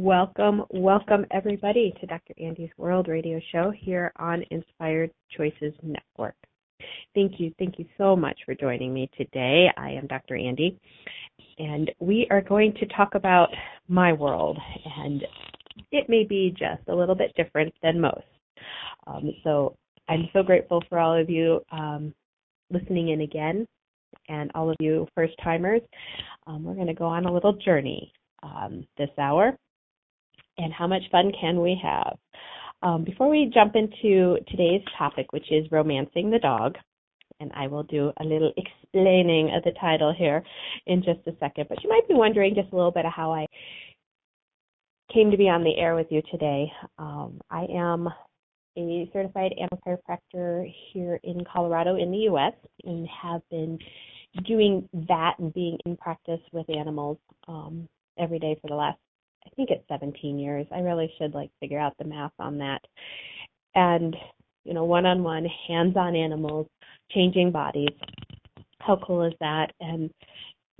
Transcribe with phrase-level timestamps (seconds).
[0.00, 2.32] Welcome, welcome everybody to Dr.
[2.40, 6.36] Andy's World Radio Show here on Inspired Choices Network.
[7.16, 9.66] Thank you, thank you so much for joining me today.
[9.76, 10.36] I am Dr.
[10.36, 10.78] Andy,
[11.58, 13.48] and we are going to talk about
[13.88, 14.56] my world,
[14.98, 15.24] and
[15.90, 18.22] it may be just a little bit different than most.
[19.08, 19.74] Um, so
[20.08, 22.14] I'm so grateful for all of you um,
[22.70, 23.66] listening in again,
[24.28, 25.82] and all of you first timers.
[26.46, 28.12] Um, we're going to go on a little journey
[28.44, 29.58] um, this hour,
[30.58, 32.18] and how much fun can we have?
[32.82, 36.76] Um, before we jump into today's topic, which is romancing the dog,
[37.40, 40.42] and I will do a little explaining of the title here
[40.86, 41.66] in just a second.
[41.68, 43.46] But you might be wondering just a little bit of how I
[45.12, 46.70] came to be on the air with you today.
[46.98, 48.08] Um, I am
[48.76, 52.52] a certified animal chiropractor here in Colorado in the U.S.
[52.84, 53.78] and have been
[54.46, 58.98] doing that and being in practice with animals um, every day for the last
[59.46, 60.66] I think it's 17 years.
[60.72, 62.80] I really should like figure out the math on that.
[63.74, 64.16] And
[64.64, 66.66] you know, one-on-one, hands-on animals,
[67.10, 67.88] changing bodies.
[68.80, 69.72] How cool is that?
[69.80, 70.10] And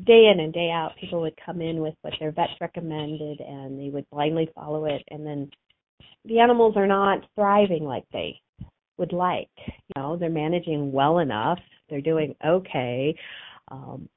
[0.05, 3.81] day in and day out, people would come in with what their vets recommended, and
[3.81, 5.03] they would blindly follow it.
[5.11, 5.51] And then
[6.27, 8.41] the animals are not thriving like they
[8.99, 9.49] would like.
[9.67, 13.17] You know, they're managing well enough, they're doing okay,
[13.71, 14.09] um,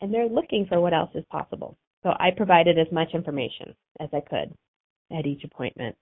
[0.00, 1.76] and they're looking for what else is possible.
[2.02, 4.54] So I provided as much information as I could
[5.16, 5.96] at each appointment.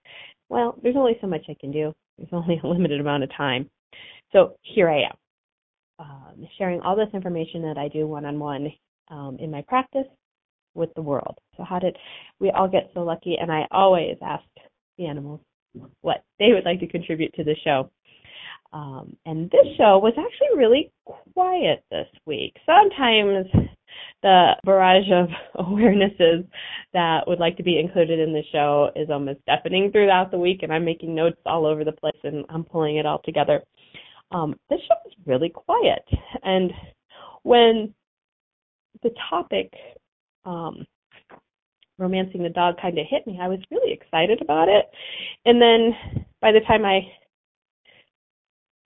[0.48, 1.92] Well, there's only so much I can do.
[2.18, 3.70] There's only a limited amount of time.
[4.32, 5.16] So here I am,
[5.98, 8.72] um, sharing all this information that I do one-on-one
[9.08, 10.06] um, in my practice
[10.74, 11.38] with the world.
[11.56, 11.96] So how did
[12.40, 13.36] we all get so lucky?
[13.40, 14.44] And I always ask
[14.98, 15.40] the animals
[16.00, 17.90] what they would like to contribute to the show.
[18.72, 22.56] Um, and this show was actually really quiet this week.
[22.66, 23.46] Sometimes
[24.26, 25.28] the barrage of
[25.64, 26.44] awarenesses
[26.92, 30.64] that would like to be included in the show is almost deafening throughout the week,
[30.64, 33.62] and I'm making notes all over the place and I'm pulling it all together.
[34.32, 36.02] Um, this show is really quiet,
[36.42, 36.72] and
[37.44, 37.94] when
[39.04, 39.72] the topic
[40.44, 40.84] um,
[41.96, 44.86] romancing the dog kind of hit me, I was really excited about it.
[45.44, 47.02] And then by the time I,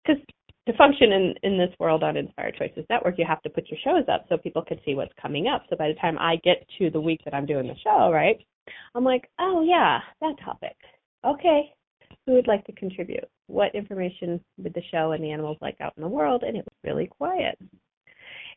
[0.05, 0.20] because
[0.68, 3.78] to function in, in this world on Inspired Choices Network, you have to put your
[3.82, 5.62] shows up so people can see what's coming up.
[5.70, 8.36] So by the time I get to the week that I'm doing the show, right,
[8.94, 10.76] I'm like, oh yeah, that topic.
[11.24, 11.72] Okay,
[12.26, 13.24] who would like to contribute?
[13.46, 16.42] What information would the show and the animals like out in the world?
[16.46, 17.58] And it was really quiet.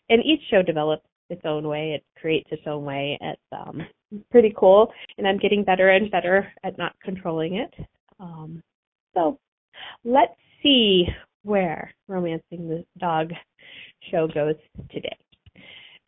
[0.09, 1.93] And each show develops its own way.
[1.93, 3.17] It creates its own way.
[3.21, 3.83] It's um,
[4.31, 7.73] pretty cool, and I'm getting better and better at not controlling it.
[8.19, 8.61] Um,
[9.13, 9.39] so
[10.03, 11.07] let's see
[11.43, 13.31] where Romancing the Dog
[14.09, 14.55] show goes
[14.91, 15.15] today.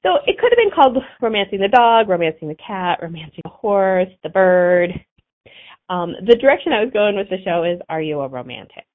[0.04, 4.10] So it could have been called Romancing the Dog, Romancing the Cat, Romancing the Horse,
[4.22, 4.92] the Bird.
[5.90, 8.86] Um, the direction I was going with the show is Are You a Romantic?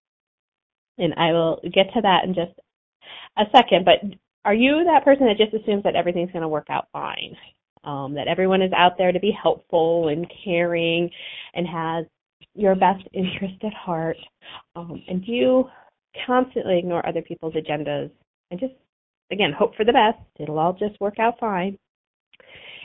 [0.99, 2.53] And I will get to that in just
[3.37, 4.01] a second, but
[4.45, 7.37] are you that person that just assumes that everything's going to work out fine?
[7.85, 11.09] Um, that everyone is out there to be helpful and caring
[11.55, 12.07] and has
[12.55, 14.17] your best interest at heart?
[14.75, 15.65] Um, and do you
[16.27, 18.11] constantly ignore other people's agendas
[18.51, 18.75] and just,
[19.31, 20.19] again, hope for the best.
[20.39, 21.79] It'll all just work out fine.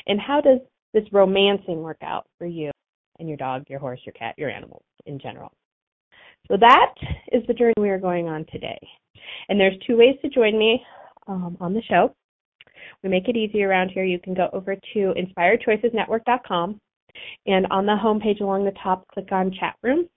[0.07, 0.59] And how does
[0.93, 2.71] this romancing work out for you
[3.19, 5.51] and your dog, your horse, your cat, your animals in general?
[6.49, 6.93] So that
[7.31, 8.79] is the journey we are going on today.
[9.47, 10.83] And there's two ways to join me
[11.27, 12.13] um, on the show.
[13.01, 14.03] We make it easy around here.
[14.03, 16.79] You can go over to inspiredchoicesnetwork.com
[17.45, 20.09] and on the home page along the top, click on chat room.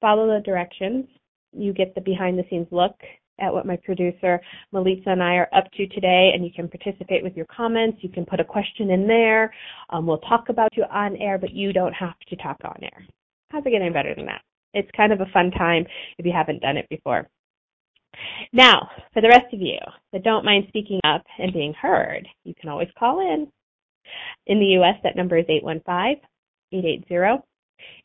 [0.00, 1.06] Follow the directions
[1.52, 2.96] you get the behind the scenes look
[3.40, 4.40] at what my producer
[4.72, 7.98] Melissa and I are up to today, and you can participate with your comments.
[8.02, 9.52] You can put a question in there.
[9.90, 13.06] Um, we'll talk about you on air, but you don't have to talk on air.
[13.50, 14.42] How's it getting better than that?
[14.74, 15.86] It's kind of a fun time
[16.18, 17.28] if you haven't done it before.
[18.52, 19.78] Now, for the rest of you
[20.12, 23.46] that don't mind speaking up and being heard, you can always call in.
[24.46, 26.22] In the U.S., that number is 815
[26.72, 27.44] 880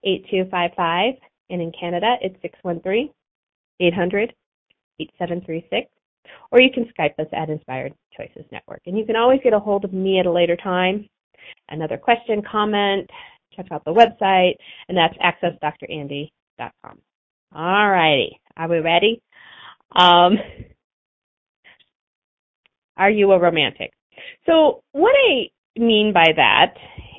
[0.04, 1.13] 8255,
[1.50, 3.10] and in Canada, it's 613
[3.80, 4.34] 800
[5.00, 5.92] 8736,
[6.52, 8.81] or you can Skype us at Inspired Choices Network.
[8.86, 11.08] And you can always get a hold of me at a later time.
[11.70, 13.10] Another question, comment,
[13.56, 14.56] check out the website,
[14.88, 17.00] and that's accessdrandy.com.
[17.56, 18.40] All righty.
[18.56, 19.22] Are we ready?
[19.96, 20.38] Um,
[22.98, 23.92] are you a romantic?
[24.46, 26.75] So what I mean by that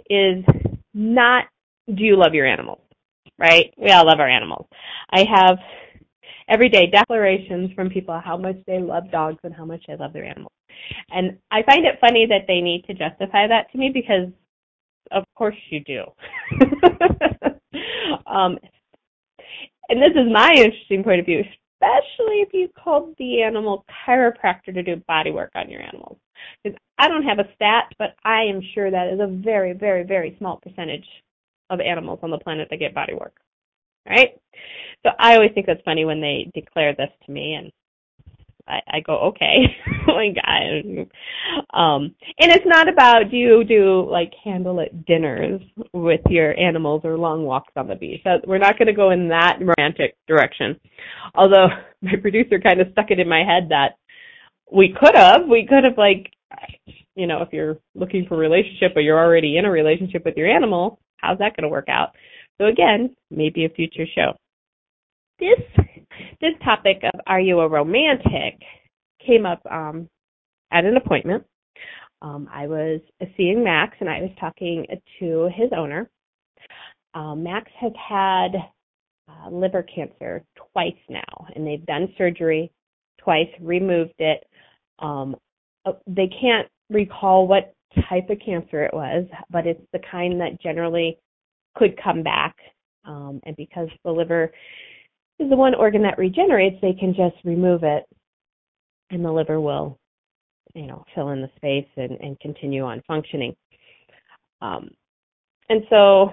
[0.09, 0.45] is
[0.93, 1.45] not
[1.89, 2.81] do you love your animals,
[3.39, 3.75] right?
[3.77, 4.67] We all love our animals.
[5.11, 5.59] I have
[6.49, 10.25] everyday declarations from people how much they love dogs and how much they love their
[10.25, 10.53] animals.
[11.11, 14.29] And I find it funny that they need to justify that to me because
[15.13, 16.05] of course you do.
[18.27, 18.59] um,
[19.89, 24.73] and this is my interesting point of view, especially if you called the animal chiropractor
[24.73, 26.17] to do body work on your animals.
[26.63, 30.03] Because I don't have a stat, but I am sure that is a very, very,
[30.05, 31.07] very small percentage
[31.71, 33.37] of animals on the planet that get body work.
[34.09, 34.41] Right?
[35.03, 37.73] So I always think that's funny when they declare this to me and
[38.67, 39.57] I, I go, okay,
[40.09, 41.09] oh my god.
[41.79, 45.61] Um, and it's not about do you do like candlelit dinners
[45.93, 48.23] with your animals or long walks on the beach.
[48.25, 50.81] That, we're not going to go in that romantic direction.
[51.35, 51.69] Although
[52.03, 53.99] my producer kind of stuck it in my head that
[54.73, 56.31] we could have, we could have like,
[57.15, 60.37] you know, if you're looking for a relationship or you're already in a relationship with
[60.37, 62.11] your animal, how's that going to work out?
[62.61, 64.33] So again, maybe a future show.
[65.39, 65.59] This
[66.41, 68.61] this topic of are you a romantic
[69.25, 70.09] came up um,
[70.73, 71.45] at an appointment.
[72.23, 73.01] Um, I was
[73.37, 74.87] seeing Max and I was talking
[75.19, 76.09] to his owner.
[77.15, 78.53] Um, Max has had
[79.29, 82.71] uh, liver cancer twice now, and they've done surgery
[83.19, 84.45] twice, removed it.
[84.99, 85.37] Um,
[85.85, 87.75] uh, they can't recall what
[88.09, 91.19] type of cancer it was, but it's the kind that generally
[91.75, 92.57] could come back.
[93.05, 94.51] Um, and because the liver
[95.39, 98.05] is the one organ that regenerates, they can just remove it
[99.11, 99.99] and the liver will,
[100.75, 103.55] you know, fill in the space and, and continue on functioning.
[104.61, 104.91] Um,
[105.69, 106.33] and so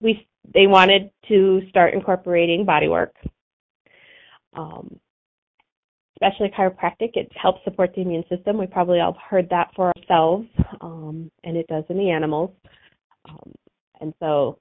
[0.00, 3.14] we they wanted to start incorporating body work,
[4.54, 4.98] um,
[6.16, 7.10] especially chiropractic.
[7.14, 8.58] It helps support the immune system.
[8.58, 10.48] We probably all heard that for ourselves,
[10.80, 12.50] um, and it does in the animals.
[13.28, 13.52] Um,
[14.02, 14.58] and so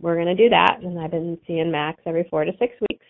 [0.00, 0.78] we're going to do that.
[0.82, 3.04] And I've been seeing Max every four to six weeks.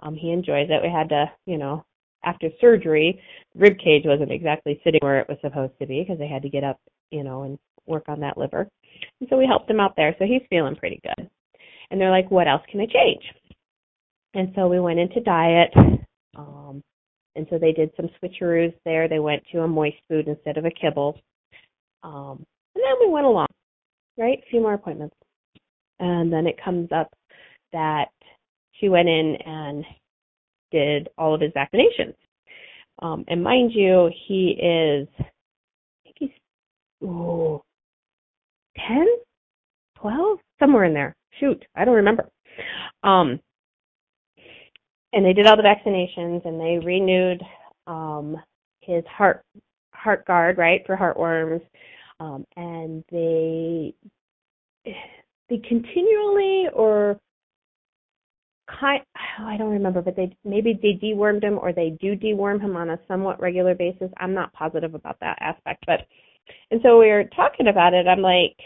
[0.00, 0.82] Um, he enjoys it.
[0.82, 1.84] We had to, you know,
[2.24, 3.20] after surgery,
[3.54, 6.48] rib cage wasn't exactly sitting where it was supposed to be because they had to
[6.48, 6.80] get up,
[7.10, 8.68] you know, and work on that liver.
[9.20, 10.14] And so we helped him out there.
[10.18, 11.28] So he's feeling pretty good.
[11.90, 13.22] And they're like, what else can I change?
[14.34, 15.70] And so we went into diet.
[16.36, 16.82] Um,
[17.36, 19.08] and so they did some switcheroos there.
[19.08, 21.18] They went to a moist food instead of a kibble.
[22.02, 22.44] Um,
[22.74, 23.48] and then we went along,
[24.18, 24.38] right?
[24.38, 25.14] A few more appointments
[26.00, 27.12] and then it comes up
[27.72, 28.06] that
[28.72, 29.84] she went in and
[30.72, 32.14] did all of his vaccinations.
[33.00, 35.24] Um, and mind you, he is, I
[36.04, 36.30] think he's,
[37.02, 37.60] ooh,
[38.88, 39.06] 10,
[39.98, 41.14] 12, somewhere in there.
[41.38, 42.28] Shoot, I don't remember.
[43.02, 43.40] Um,
[45.12, 47.42] and they did all the vaccinations and they renewed
[47.86, 48.36] um,
[48.80, 49.42] his heart
[49.94, 51.60] Heartgard, right, for heartworms.
[52.20, 53.94] Um, and they
[54.84, 57.18] they continually or
[58.78, 59.02] kind
[59.40, 62.76] oh, I don't remember, but they maybe they dewormed him or they do deworm him
[62.76, 64.10] on a somewhat regular basis.
[64.18, 66.00] I'm not positive about that aspect, but
[66.70, 68.06] and so we were talking about it.
[68.06, 68.56] I'm like,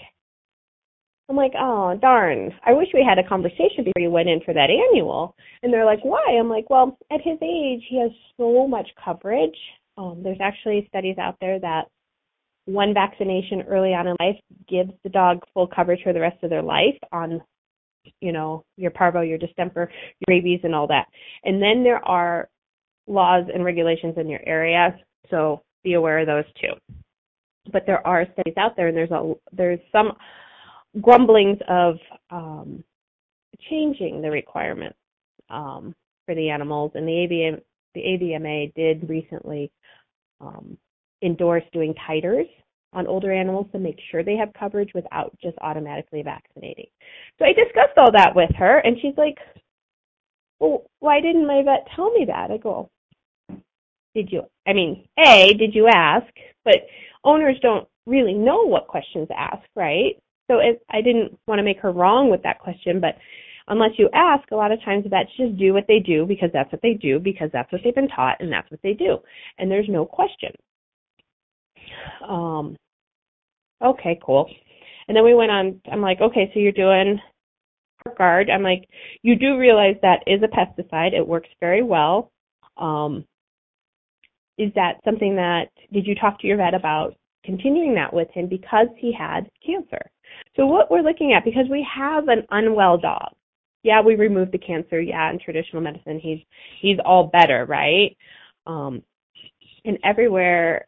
[1.29, 2.53] I'm like, oh darn!
[2.67, 5.35] I wish we had a conversation before you went in for that annual.
[5.63, 6.37] And they're like, why?
[6.39, 9.57] I'm like, well, at his age, he has so much coverage.
[9.97, 11.85] Um, there's actually studies out there that
[12.67, 16.51] one vaccination early on in life gives the dog full coverage for the rest of
[16.51, 17.43] their life on
[18.21, 21.07] you know your parvo your distemper your rabies and all that.
[21.45, 22.49] And then there are
[23.07, 24.99] laws and regulations in your area
[25.31, 26.73] so be aware of those too.
[27.73, 30.13] But there are studies out there and there's a there's some
[31.01, 31.97] grumblings of
[32.31, 32.83] um
[33.71, 34.97] changing the requirements
[35.51, 35.95] um
[36.27, 36.93] for the animals.
[36.95, 37.61] And the AVM
[37.95, 39.71] the AVMA did recently
[40.41, 40.79] um
[41.25, 42.49] endorse doing titers
[42.93, 46.87] on older animals to make sure they have coverage without just automatically vaccinating.
[47.39, 49.37] So I discussed all that with her, and she's like,
[50.61, 52.51] well, why didn't my vet tell me that?
[52.51, 52.89] I go,
[54.15, 56.33] did you, I mean, A, did you ask?
[56.65, 56.77] But
[57.25, 60.17] owners don't really know what questions to ask, right?
[60.49, 63.17] So it, I didn't want to make her wrong with that question, but
[63.69, 66.71] unless you ask, a lot of times vets just do what they do because that's
[66.71, 69.19] what they do, because that's what they've been taught, and that's what they do.
[69.59, 70.53] And there's no question.
[72.29, 72.77] Um,
[73.85, 74.49] okay, cool.
[75.09, 75.81] And then we went on.
[75.91, 77.21] I'm like, okay, so you're doing
[78.19, 78.51] guard.
[78.51, 78.87] I'm like,
[79.23, 81.15] you do realize that is a pesticide.
[81.15, 82.31] It works very well.
[82.77, 83.25] Um,
[84.59, 88.49] is that something that did you talk to your vet about continuing that with him
[88.49, 90.11] because he had cancer?
[90.57, 93.33] So what we're looking at because we have an unwell dog,
[93.83, 95.01] yeah, we removed the cancer.
[95.01, 96.41] Yeah, in traditional medicine, he's
[96.81, 98.17] he's all better, right?
[98.67, 99.03] Um,
[99.85, 100.87] and everywhere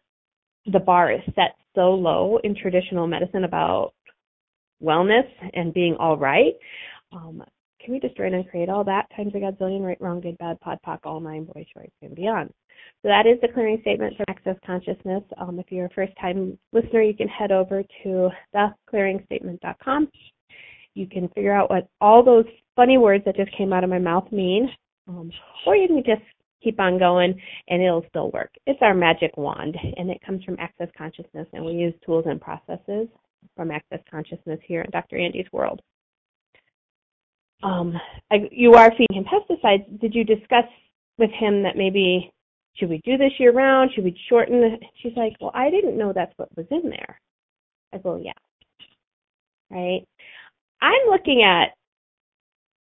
[0.73, 3.93] the bar is set so low in traditional medicine about
[4.83, 6.55] wellness and being all right.
[7.13, 7.43] Um,
[7.81, 10.79] can we destroy and create all that times a godzillion, right, wrong, good, bad, pod,
[10.85, 12.51] poc, all nine, boy, shorts, and beyond?
[13.03, 15.23] So that is the clearing statement for Access Consciousness.
[15.39, 20.09] Um, if you're a first-time listener, you can head over to theclearingstatement.com.
[20.95, 23.99] You can figure out what all those funny words that just came out of my
[23.99, 24.69] mouth mean,
[25.09, 25.31] um,
[25.67, 26.23] or you can just
[26.63, 28.51] keep on going and it'll still work.
[28.67, 32.41] It's our magic wand, and it comes from Access Consciousness, and we use tools and
[32.41, 33.09] processes
[33.57, 35.19] from Access Consciousness here in Dr.
[35.19, 35.81] Andy's world.
[37.63, 37.95] Um,
[38.31, 40.01] I, you are feeding him pesticides.
[40.01, 40.65] Did you discuss
[41.19, 42.31] with him that maybe
[42.75, 43.91] should we do this year round?
[43.95, 44.81] Should we shorten it?
[45.03, 47.19] She's like, well, I didn't know that's what was in there.
[47.93, 48.33] I go, yeah.
[49.71, 50.07] Right?
[50.83, 51.75] I'm looking at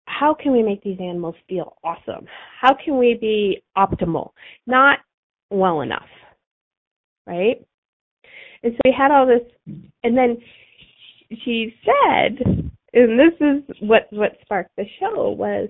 [0.09, 2.25] how can we make these animals feel awesome?
[2.59, 4.31] How can we be optimal?
[4.65, 4.99] Not
[5.49, 6.07] well enough.
[7.27, 7.65] Right?
[8.63, 9.43] And so we had all this,
[10.03, 10.37] and then
[11.45, 12.39] she said,
[12.93, 15.69] and this is what what sparked the show was,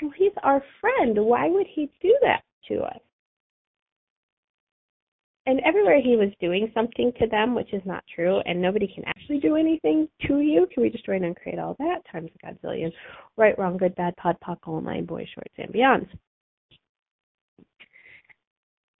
[0.00, 1.18] well, he's our friend.
[1.18, 3.00] Why would he do that to us?
[5.46, 9.04] And everywhere he was doing something to them, which is not true, and nobody can
[9.06, 10.66] actually do anything to you.
[10.72, 12.92] Can we destroy and uncreate all that times a godzillion?
[13.36, 16.08] Right, wrong, good, bad, pod, poc, all nine, boys, shorts, and beyonds.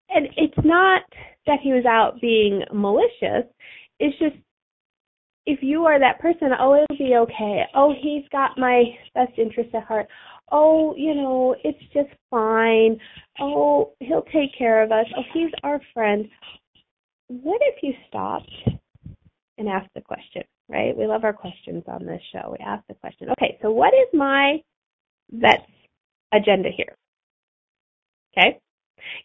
[0.09, 1.02] And it's not
[1.47, 3.47] that he was out being malicious.
[4.00, 4.35] It's just
[5.47, 7.62] if you are that person, oh, it'll be okay.
[7.75, 10.06] Oh, he's got my best interest at heart
[10.50, 12.99] oh, you know, it's just fine.
[13.40, 15.07] Oh, he'll take care of us.
[15.16, 16.28] Oh, he's our friend.
[17.28, 18.50] What if you stopped
[19.59, 20.97] and asked the question, right?
[20.97, 22.57] We love our questions on this show.
[22.59, 24.62] We ask the question, okay, so what is my
[25.30, 25.62] vet's
[26.33, 26.97] agenda here?
[28.33, 28.59] Okay?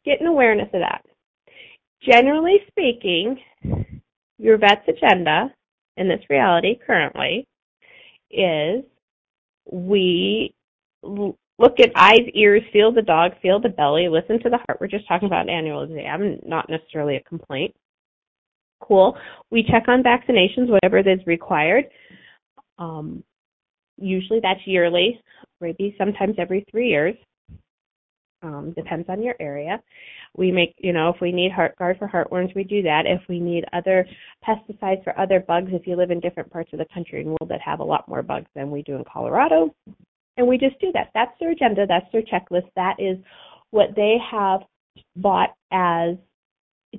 [0.05, 1.03] Get an awareness of that.
[2.03, 3.39] Generally speaking,
[4.38, 5.53] your vet's agenda
[5.98, 7.48] in this reality currently
[8.29, 8.84] is
[9.72, 10.53] we
[11.05, 14.79] look at eyes, ears, feel the dog, feel the belly, listen to the heart.
[14.79, 17.74] We're just talking about annual exam, not necessarily a complaint.
[18.81, 19.17] Cool.
[19.51, 21.85] We check on vaccinations, whatever is required.
[22.77, 23.24] Um,
[23.97, 25.21] usually that's yearly,
[25.62, 27.15] maybe sometimes every three years.
[28.43, 29.81] Um, depends on your area.
[30.38, 33.05] We make, you know, if we need Heartgard for heartworms, we do that.
[33.07, 34.05] If we need other
[34.47, 37.50] pesticides for other bugs, if you live in different parts of the country and world
[37.50, 39.74] that have a lot more bugs than we do in Colorado,
[40.37, 41.09] and we just do that.
[41.13, 43.17] That's their agenda, that's their checklist, that is
[43.71, 44.61] what they have
[45.15, 46.15] bought as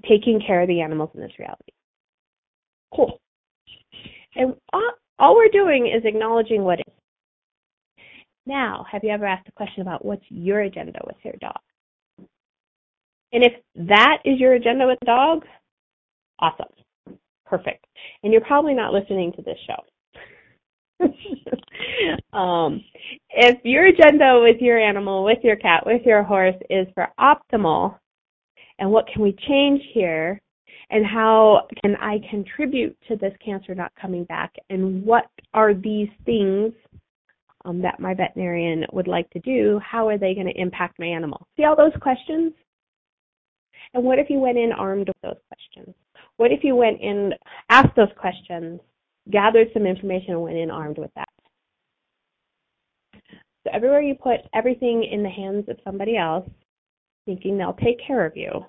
[0.08, 1.72] taking care of the animals in this reality.
[2.94, 3.18] Cool.
[4.34, 4.54] And
[5.18, 8.04] all we're doing is acknowledging what is.
[8.44, 11.58] Now, have you ever asked a question about what's your agenda with your dog?
[13.32, 13.54] And if
[13.88, 15.44] that is your agenda with the dog,
[16.38, 16.68] awesome.
[17.44, 17.84] Perfect.
[18.22, 19.82] And you're probably not listening to this show.
[22.32, 22.82] um,
[23.30, 27.98] if your agenda with your animal, with your cat, with your horse is for optimal,
[28.78, 30.40] and what can we change here,
[30.90, 36.08] and how can I contribute to this cancer not coming back, and what are these
[36.24, 36.72] things
[37.64, 39.80] um, that my veterinarian would like to do?
[39.84, 41.46] How are they going to impact my animal?
[41.56, 42.52] See all those questions?
[43.94, 45.94] And what if you went in armed with those questions?
[46.36, 47.32] What if you went in,
[47.70, 48.80] asked those questions,
[49.30, 51.28] gathered some information, and went in armed with that?
[53.64, 56.48] So everywhere you put everything in the hands of somebody else,
[57.24, 58.64] thinking they'll take care of you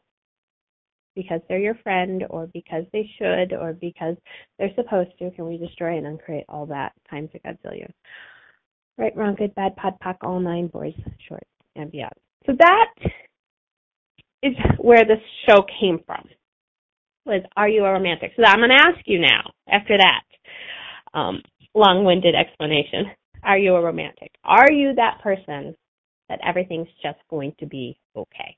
[1.16, 4.16] because they're your friend or because they should or because
[4.58, 7.92] they're supposed to, can we destroy and uncreate all that times a godzillion?
[8.98, 10.94] Right, wrong, good, bad, pod, poc, all nine, boys,
[11.28, 11.44] short,
[11.76, 12.14] and beyond.
[12.46, 12.94] So that
[14.42, 16.28] is where this show came from.
[17.28, 18.32] Was are you a romantic?
[18.36, 19.52] So I'm going to ask you now.
[19.70, 21.42] After that um,
[21.76, 23.12] long-winded explanation,
[23.44, 24.32] are you a romantic?
[24.44, 25.76] Are you that person
[26.30, 28.58] that everything's just going to be okay?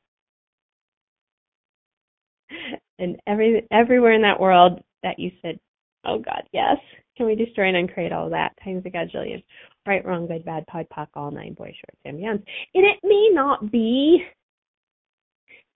[3.00, 5.60] And every everywhere in that world that you said,
[6.06, 6.78] Oh God, yes.
[7.18, 9.44] Can we destroy and uncreate all that times a gajillion?
[9.86, 12.44] Right, wrong, good, bad, pod, poc, all nine, boy, shorts, and beyond.
[12.74, 14.24] And it may not be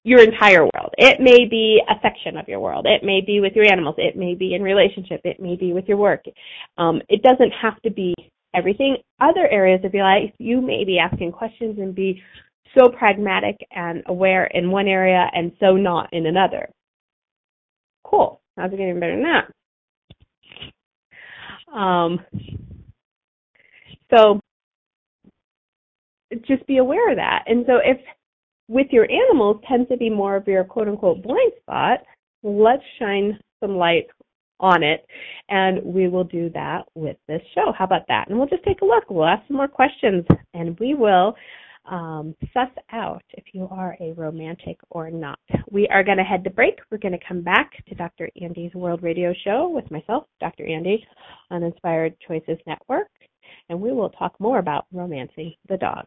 [0.05, 0.95] your entire world.
[0.99, 2.87] It may be a section of your world.
[2.87, 3.95] It may be with your animals.
[3.99, 5.21] It may be in relationship.
[5.25, 6.25] It may be with your work.
[6.77, 8.15] Um, it doesn't have to be
[8.55, 8.97] everything.
[9.21, 12.21] Other areas of your life, you may be asking questions and be
[12.77, 16.69] so pragmatic and aware in one area and so not in another.
[18.05, 18.41] Cool.
[18.57, 19.25] How's it getting better than
[21.73, 21.77] that?
[21.77, 22.21] Um,
[24.13, 24.41] so
[26.47, 27.45] just be aware of that.
[27.47, 27.99] And so if
[28.73, 31.99] with your animals tends to be more of your quote unquote blind spot,
[32.43, 34.07] let's shine some light
[34.61, 35.05] on it
[35.51, 37.73] and we will do that with this show.
[37.77, 38.29] How about that?
[38.29, 39.05] And we'll just take a look.
[39.11, 40.25] We'll ask some more questions
[40.55, 41.35] and we will
[41.85, 45.39] um, suss out if you are a romantic or not.
[45.71, 46.79] We are going to head to break.
[46.91, 48.31] We're going to come back to Dr.
[48.41, 50.65] Andy's World Radio Show with myself, Dr.
[50.65, 51.05] Andy,
[51.51, 53.09] on Inspired Choices Network,
[53.69, 56.07] and we will talk more about romancing the dog.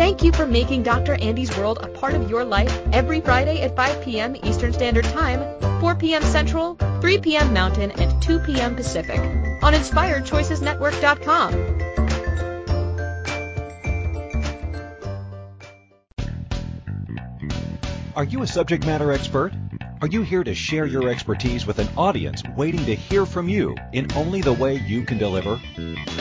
[0.00, 1.12] Thank you for making Dr.
[1.20, 4.34] Andy's World a part of your life every Friday at 5 p.m.
[4.34, 6.22] Eastern Standard Time, 4 p.m.
[6.22, 7.52] Central, 3 p.m.
[7.52, 8.74] Mountain, and 2 p.m.
[8.74, 9.20] Pacific
[9.62, 11.54] on InspiredChoicesNetwork.com.
[18.16, 19.52] Are you a subject matter expert?
[20.00, 23.76] Are you here to share your expertise with an audience waiting to hear from you
[23.92, 25.60] in only the way you can deliver?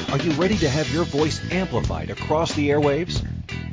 [0.10, 3.26] Are you ready to have your voice amplified across the airwaves?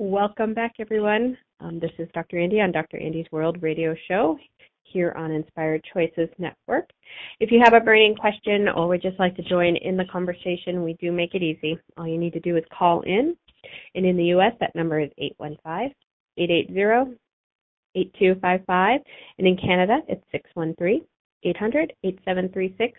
[0.00, 1.36] Welcome back, everyone.
[1.58, 2.38] Um, this is Dr.
[2.38, 2.98] Andy on Dr.
[2.98, 4.38] Andy's World Radio Show
[4.84, 6.88] here on Inspired Choices Network.
[7.40, 10.84] If you have a burning question or would just like to join in the conversation,
[10.84, 11.76] we do make it easy.
[11.96, 13.36] All you need to do is call in.
[13.96, 15.92] And in the U.S., that number is 815
[16.36, 17.18] 880
[17.96, 19.00] 8255.
[19.38, 21.04] And in Canada, it's 613
[21.42, 22.96] 800 8736.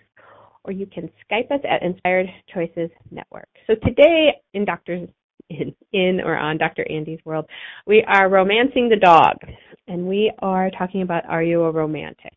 [0.66, 3.48] Or you can Skype us at Inspired Choices Network.
[3.68, 5.08] So today in Dr
[5.50, 6.86] in, in or on Dr.
[6.90, 7.46] Andy's World.
[7.86, 9.38] We are romancing the dog,
[9.88, 12.34] and we are talking about are you a romantic?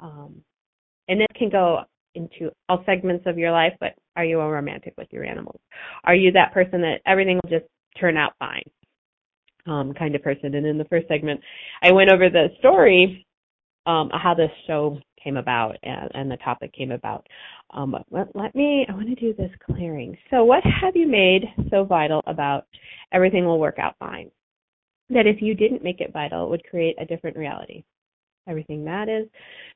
[0.00, 0.42] Um,
[1.08, 1.80] and this can go
[2.14, 5.60] into all segments of your life, but are you a romantic with your animals?
[6.04, 8.62] Are you that person that everything will just turn out fine
[9.66, 10.54] um, kind of person?
[10.54, 11.40] And in the first segment,
[11.82, 13.26] I went over the story,
[13.86, 17.26] um, how this show came about and, and the topic came about.
[17.70, 20.16] Um, let, let me, I want to do this clearing.
[20.30, 22.66] So, what have you made so vital about
[23.12, 24.30] everything will work out fine?
[25.10, 27.82] That if you didn't make it vital, it would create a different reality.
[28.46, 29.26] Everything that is,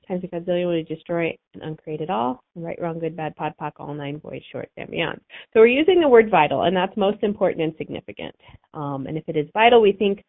[0.06, 2.42] times a gazillion would destroy and uncreate it all.
[2.54, 5.20] Right, wrong, good, bad, pod, poc, all nine, void, short, and beyond.
[5.54, 8.34] So we're using the word vital, and that's most important and significant.
[8.74, 10.22] Um, and if it is vital, we think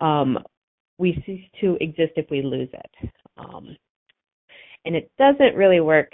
[0.00, 0.38] um,
[0.98, 3.10] we cease to exist if we lose it.
[3.36, 3.76] Um,
[4.84, 6.10] and it doesn't really work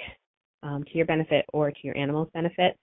[0.62, 2.78] um, to your benefit or to your animal's benefit.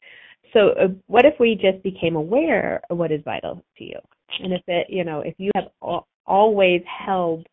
[0.53, 3.99] So, uh, what if we just became aware of what is vital to you?
[4.39, 7.45] And if it, you know, if you have al- always held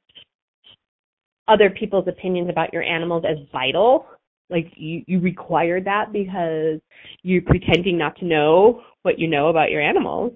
[1.48, 4.06] other people's opinions about your animals as vital,
[4.50, 6.80] like you, you required that because
[7.22, 10.32] you're pretending not to know what you know about your animals.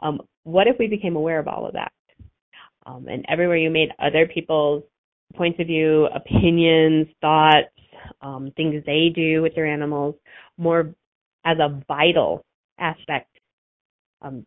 [0.00, 1.92] Um, what if we became aware of all of that?
[2.86, 4.82] Um, and everywhere you made other people's
[5.34, 7.68] points of view, opinions, thoughts,
[8.22, 10.14] um, things they do with their animals
[10.58, 10.94] more
[11.44, 12.44] as a vital
[12.78, 13.28] aspect
[14.22, 14.44] um,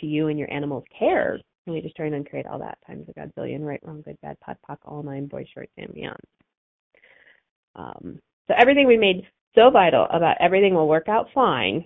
[0.00, 1.38] to you and your animal's care.
[1.66, 4.56] We just try and create all that times a godzillion, right, wrong, good, bad, pot,
[4.64, 6.20] pock, all nine, boys, shorts, and beyond.
[7.74, 11.84] Um, so everything we made so vital about everything will work out fine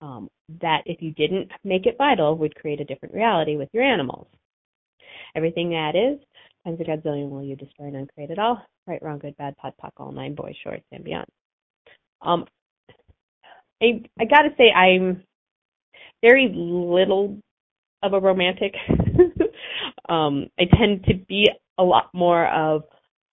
[0.00, 0.28] um,
[0.60, 4.28] that if you didn't make it vital would create a different reality with your animals.
[5.34, 6.20] Everything that is
[6.66, 8.60] times a godzillion will you destroy and uncreate it all?
[8.86, 11.26] Right, wrong, good, bad, pot, pock, all nine, boys, shorts, and beyond.
[12.22, 12.46] Um,
[13.82, 15.22] I I gotta say I'm
[16.22, 17.38] very little
[18.02, 18.74] of a romantic.
[20.08, 21.48] um, I tend to be
[21.78, 22.82] a lot more of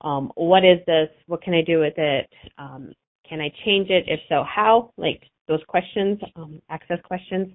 [0.02, 1.10] um, what is this?
[1.28, 2.30] What can I do with it?
[2.58, 2.93] Um,
[3.28, 4.06] can I change it?
[4.08, 4.91] If so, how?
[4.98, 7.50] Like those questions, um, access questions.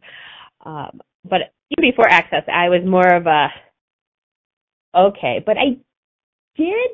[0.65, 3.49] Um, but even before access, I was more of a
[4.95, 5.43] okay.
[5.45, 5.77] But I
[6.57, 6.91] did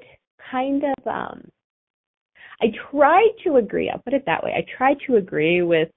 [0.50, 1.48] kind of um,
[2.60, 3.90] I tried to agree.
[3.90, 4.52] I'll put it that way.
[4.56, 5.88] I tried to agree with,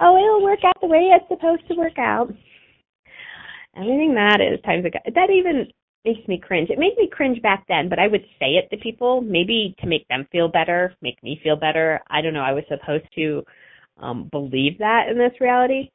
[0.00, 2.32] oh, it'll work out the way it's supposed to work out.
[3.76, 4.98] Everything that is times ago.
[5.14, 5.66] That even
[6.04, 6.70] makes me cringe.
[6.70, 9.86] It made me cringe back then, but I would say it to people, maybe to
[9.86, 12.00] make them feel better, make me feel better.
[12.08, 12.42] I don't know.
[12.42, 13.42] I was supposed to
[14.00, 15.90] um, believe that in this reality.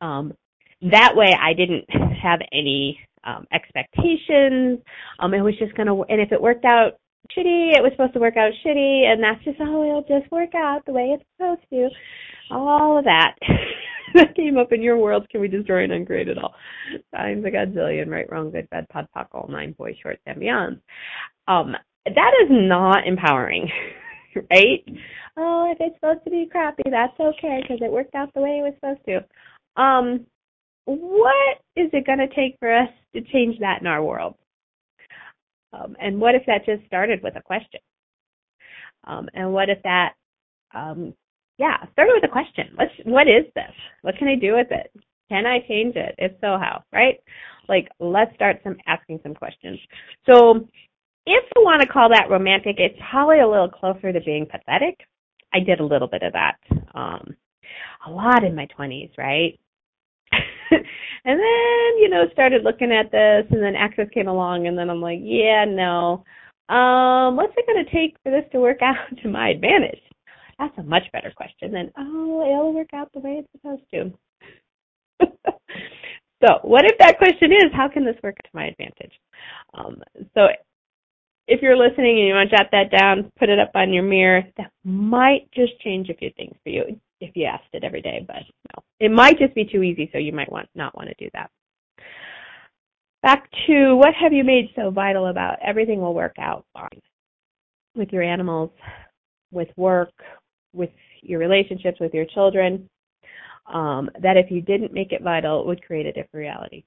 [0.00, 0.34] Um,
[0.82, 1.84] that way, I didn't
[2.22, 4.78] have any um, expectations.
[5.18, 6.92] Um, it was just gonna, and if it worked out
[7.36, 10.54] shitty, it was supposed to work out shitty, and that's just how it'll just work
[10.54, 11.88] out the way it's supposed to.
[12.50, 13.34] All of that
[14.14, 16.54] that came up in your world, can we destroy and uncreate it all?
[17.14, 20.80] Times a godzillion, right, wrong, good, bad, pod, pock, all nine, boys, shorts, and beyond.
[21.46, 21.74] Um,
[22.06, 23.70] that is not empowering,
[24.50, 24.84] right?
[25.36, 28.60] Oh, if it's supposed to be crappy, that's okay because it worked out the way
[28.60, 29.80] it was supposed to.
[29.80, 30.26] Um,
[30.84, 34.34] what is it going to take for us to change that in our world?
[35.72, 37.80] Um, and what if that just started with a question?
[39.04, 40.14] Um, and what if that,
[40.74, 41.14] um,
[41.58, 42.70] yeah, started with a question.
[42.74, 43.72] What's what is this?
[44.02, 44.90] What can I do with it?
[45.28, 46.14] Can I change it?
[46.18, 46.82] If so, how?
[46.92, 47.20] Right?
[47.68, 49.78] Like, let's start some asking some questions.
[50.26, 50.66] So,
[51.26, 54.98] if you want to call that romantic, it's probably a little closer to being pathetic.
[55.52, 56.56] I did a little bit of that,
[56.94, 57.36] um,
[58.06, 59.58] a lot in my twenties, right?
[61.24, 64.90] and then, you know, started looking at this and then Access came along and then
[64.90, 66.24] I'm like, yeah, no.
[66.68, 70.00] Um, what's it gonna take for this to work out to my advantage?
[70.58, 74.12] That's a much better question than, oh, it'll work out the way it's supposed to.
[76.44, 79.12] so what if that question is, how can this work to my advantage?
[79.74, 80.02] Um,
[80.34, 80.48] so
[81.48, 84.04] if you're listening and you want to jot that down, put it up on your
[84.04, 84.42] mirror.
[84.58, 88.24] That might just change a few things for you if you asked it every day,
[88.26, 88.82] but no.
[88.98, 91.50] It might just be too easy, so you might want not want to do that.
[93.22, 97.00] Back to what have you made so vital about everything will work out fine
[97.94, 98.70] with your animals,
[99.50, 100.12] with work,
[100.72, 100.90] with
[101.22, 102.88] your relationships with your children,
[103.66, 106.84] um, that if you didn't make it vital, it would create a different reality.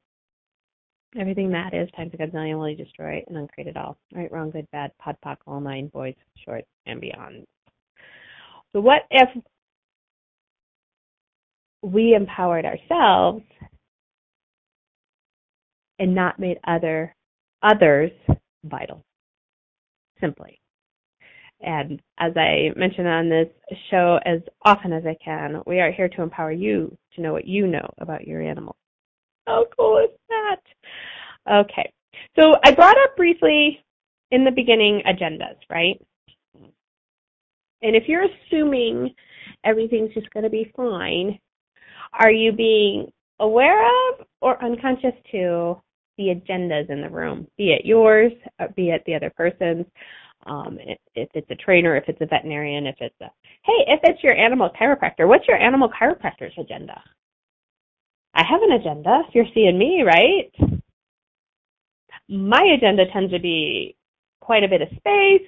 [1.20, 3.98] Everything that is times a gazillion will destroy and uncreate it all.
[4.16, 7.46] Right, wrong, good, bad, pod, poc, all nine, boys, short, and beyond.
[8.72, 9.30] So what if
[11.84, 13.44] we empowered ourselves
[16.00, 17.14] and not made other
[17.62, 18.12] others
[18.64, 19.04] vital
[20.20, 20.60] simply.
[21.62, 23.48] And as i mention on this
[23.90, 27.48] show as often as i can we are here to empower you to know what
[27.48, 28.76] you know about your animal.
[29.46, 30.62] How cool is that?
[31.52, 31.92] Okay.
[32.38, 33.84] So i brought up briefly
[34.32, 36.02] in the beginning agendas right?
[37.82, 39.14] And if you're assuming
[39.66, 41.38] everything's just going to be fine
[42.20, 45.82] are you being aware of or unconscious to
[46.18, 49.86] the agendas in the room, be it yours, uh, be it the other person's?
[50.46, 50.78] Um,
[51.16, 53.32] if it's a trainer, if it's a veterinarian, if it's a
[53.64, 57.02] hey, if it's your animal chiropractor, what's your animal chiropractor's agenda?
[58.34, 59.22] I have an agenda.
[59.34, 60.52] You're seeing me, right?
[62.28, 63.96] My agenda tends to be
[64.42, 65.48] quite a bit of space.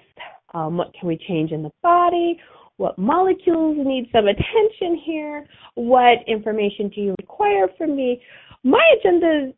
[0.54, 2.40] Um, what can we change in the body?
[2.78, 8.22] What molecules need some attention here, what information do you require from me.
[8.64, 9.54] My agenda is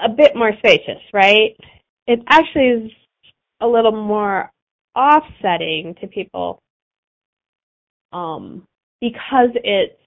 [0.00, 1.56] a bit more spacious, right?
[2.06, 2.92] It actually is
[3.60, 4.50] a little more
[4.94, 6.58] offsetting to people
[8.12, 8.66] um,
[9.00, 9.98] because it's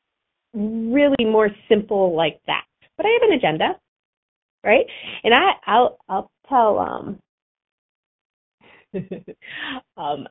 [0.53, 2.65] really more simple like that.
[2.97, 3.79] But I have an agenda,
[4.63, 4.86] right?
[5.23, 7.19] And I, I'll, I'll tell um,
[9.97, 10.27] um,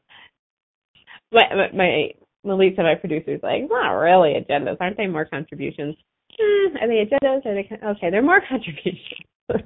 [1.32, 2.10] my my
[2.44, 4.76] Melissa, my producer's like, not really agendas.
[4.80, 5.96] Aren't they more contributions?
[6.38, 7.44] Eh, are they agendas?
[7.46, 8.10] Are they okay?
[8.10, 9.26] They're more contributions.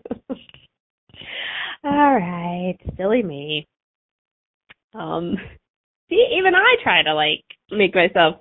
[1.84, 3.66] All right, silly me.
[4.94, 5.36] Um,
[6.08, 8.36] see, even I try to like make myself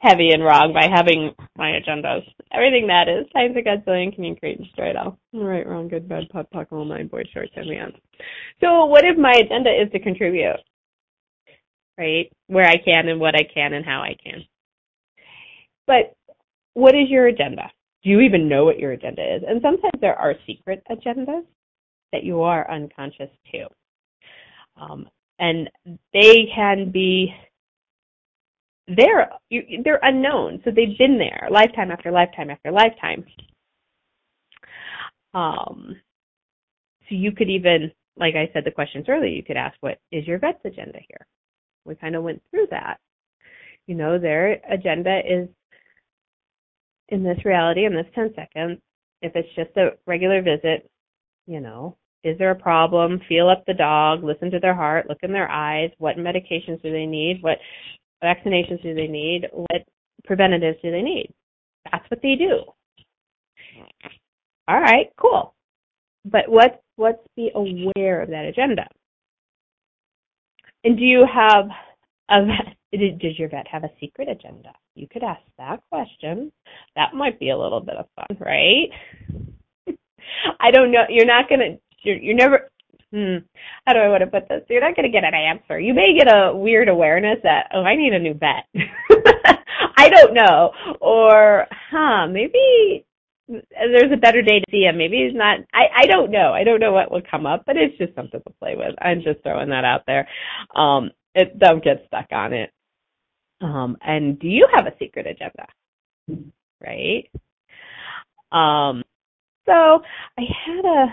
[0.00, 2.22] heavy and wrong by having my agendas.
[2.52, 5.18] Everything that is times a godzillion can you create and destroy it all.
[5.34, 7.94] All right, wrong, good, bad, pot, pock, all nine, boys, short, and beyond.
[8.60, 10.56] So, what if my agenda is to contribute?
[11.98, 12.30] Right?
[12.48, 14.44] Where I can and what I can and how I can.
[15.86, 16.14] But
[16.74, 17.70] what is your agenda?
[18.02, 19.42] Do you even know what your agenda is?
[19.46, 21.44] And sometimes there are secret agendas.
[22.12, 23.66] that you are unconscious to.
[24.80, 25.70] Um, and
[26.12, 27.34] they can be
[28.88, 29.28] they're
[29.84, 33.24] they're unknown, so they've been there lifetime after lifetime after lifetime.
[35.34, 35.96] Um,
[37.08, 40.26] so you could even, like I said, the questions earlier, you could ask, what is
[40.26, 41.26] your vet's agenda here?
[41.86, 42.98] We kind of went through that.
[43.86, 45.48] You know, their agenda is
[47.08, 48.80] in this reality in this 10 seconds.
[49.22, 50.90] If it's just a regular visit,
[51.46, 53.20] you know, is there a problem?
[53.28, 55.90] Feel up the dog, listen to their heart, look in their eyes.
[55.98, 57.42] What medications do they need?
[57.42, 57.58] What
[58.22, 59.48] vaccinations do they need?
[59.52, 59.82] What
[60.24, 61.32] preventatives do they need?
[61.90, 62.62] That's what they do.
[64.68, 65.54] All right, cool.
[66.24, 68.88] But what let's be aware of that agenda.
[70.86, 71.68] And do you have
[72.28, 72.46] a
[72.92, 74.70] does your vet have a secret agenda?
[74.94, 76.52] You could ask that question.
[76.94, 78.88] That might be a little bit of fun, right?
[80.60, 81.02] I don't know.
[81.08, 81.78] You're not gonna.
[82.04, 82.70] You're, you're never.
[83.12, 83.38] Hmm,
[83.84, 84.62] how do I want to put this?
[84.68, 85.80] You're not to get an answer.
[85.80, 88.66] You may get a weird awareness that, oh, I need a new vet.
[89.96, 90.72] I don't know.
[91.00, 93.05] Or, huh, maybe
[93.48, 94.98] there's a better day to see him.
[94.98, 95.60] Maybe he's not.
[95.72, 96.52] I I don't know.
[96.52, 98.94] I don't know what would come up, but it's just something to play with.
[99.00, 100.28] I'm just throwing that out there.
[100.74, 102.70] Um, it don't get stuck on it.
[103.60, 105.66] Um, and do you have a secret agenda?
[106.80, 107.30] Right.
[108.52, 109.02] Um.
[109.66, 109.72] So
[110.38, 111.06] I had a.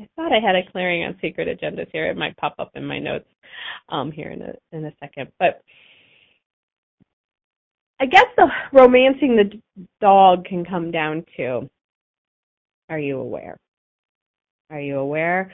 [0.00, 2.10] I thought I had a clearing on secret agendas here.
[2.10, 3.28] It might pop up in my notes
[3.90, 5.62] um, here in a in a second, but
[8.02, 9.60] I guess the romancing the
[10.00, 11.70] dog can come down to
[12.88, 13.56] are you aware?
[14.70, 15.52] Are you aware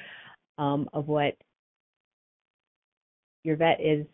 [0.57, 1.35] um, of what
[3.45, 4.07] your vet is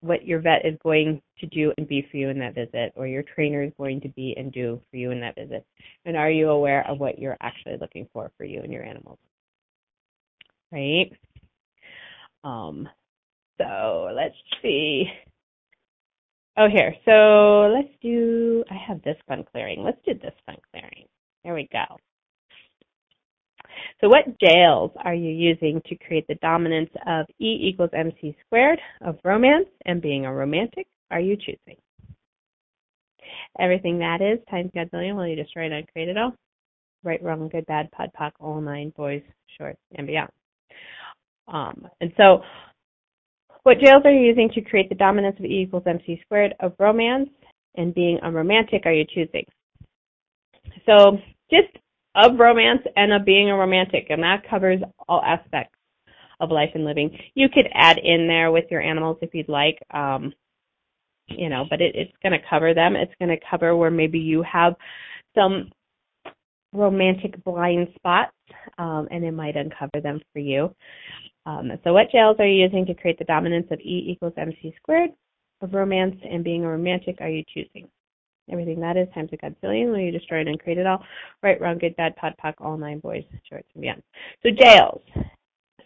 [0.00, 3.06] what your vet is going to do and be for you in that visit or
[3.06, 5.64] your trainer is going to be and do for you in that visit?
[6.04, 9.18] And are you aware of what you're actually looking for for you and your animals?
[10.70, 11.10] Right?
[12.44, 12.86] Um
[13.58, 15.06] so let's see.
[16.60, 16.92] Oh, here.
[17.04, 19.84] So let's do, I have this fun clearing.
[19.84, 21.06] Let's do this fun clearing.
[21.44, 21.84] There we go.
[24.00, 28.80] So what jails are you using to create the dominance of E equals MC squared
[29.02, 31.76] of romance and being a romantic are you choosing?
[33.60, 36.34] Everything that is times Godzillion will you destroy and uncreate it all?
[37.04, 39.22] Right, wrong, good, bad, pod, poc, all nine, boys,
[39.56, 40.30] short, and beyond.
[41.46, 42.42] Um, and so
[43.62, 46.74] what jails are you using to create the dominance of E equals MC squared of
[46.78, 47.30] romance
[47.76, 49.44] and being unromantic are you choosing?
[50.86, 51.18] So
[51.50, 51.68] just
[52.14, 55.74] of romance and of being a romantic, and that covers all aspects
[56.40, 57.16] of life and living.
[57.34, 60.32] You could add in there with your animals if you'd like, um,
[61.28, 62.96] you know, but it, it's going to cover them.
[62.96, 64.74] It's going to cover where maybe you have
[65.36, 65.70] some
[66.72, 68.32] romantic blind spots,
[68.78, 70.74] um, and it might uncover them for you.
[71.46, 74.74] Um, so what jails are you using to create the dominance of E equals MC
[74.76, 75.10] squared
[75.60, 77.88] of romance and being a romantic are you choosing?
[78.50, 81.04] Everything that is times a godzillion will you destroy it and create it all?
[81.42, 84.02] Right, wrong, good, bad, pod, poc, all nine boys, shorts, and beyond.
[84.42, 85.02] So jails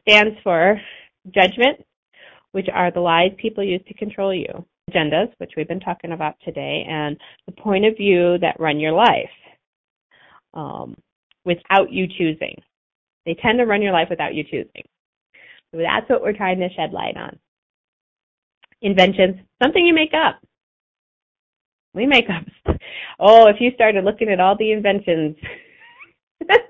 [0.02, 0.80] stands for
[1.34, 1.84] judgment,
[2.52, 4.64] which are the lies people use to control you.
[4.90, 8.92] Agendas, which we've been talking about today, and the point of view that run your
[8.92, 9.30] life
[10.54, 10.96] um,
[11.44, 12.56] without you choosing.
[13.26, 14.82] They tend to run your life without you choosing.
[15.72, 17.38] So that's what we're trying to shed light on.
[18.82, 20.40] Inventions, something you make up.
[21.94, 22.76] We make up.
[23.24, 25.36] Oh, if you started looking at all the inventions,
[26.48, 26.62] that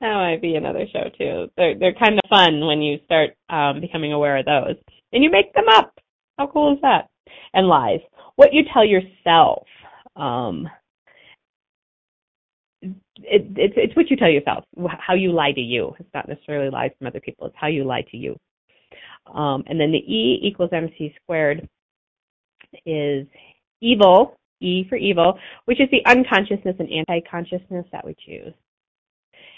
[0.00, 1.50] might be another show too.
[1.58, 4.76] They're they're kind of fun when you start um, becoming aware of those,
[5.12, 5.92] and you make them up.
[6.38, 7.08] How cool is that?
[7.52, 8.00] And lies.
[8.36, 9.66] What you tell yourself.
[10.16, 10.68] Um,
[13.22, 14.64] it, it's it's what you tell yourself,
[14.98, 15.94] how you lie to you.
[15.98, 17.46] It's not necessarily lies from other people.
[17.46, 18.36] It's how you lie to you.
[19.32, 21.68] Um, and then the E equals MC squared
[22.84, 23.26] is
[23.80, 28.52] evil, E for evil, which is the unconsciousness and anti-consciousness that we choose.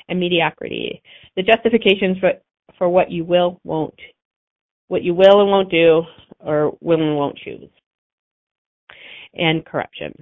[0.08, 1.02] And mediocrity,
[1.36, 2.32] the justifications for
[2.78, 3.98] for what you will, won't,
[4.88, 6.02] what you will and won't do,
[6.40, 7.70] or will and won't choose.
[9.34, 10.12] And corruption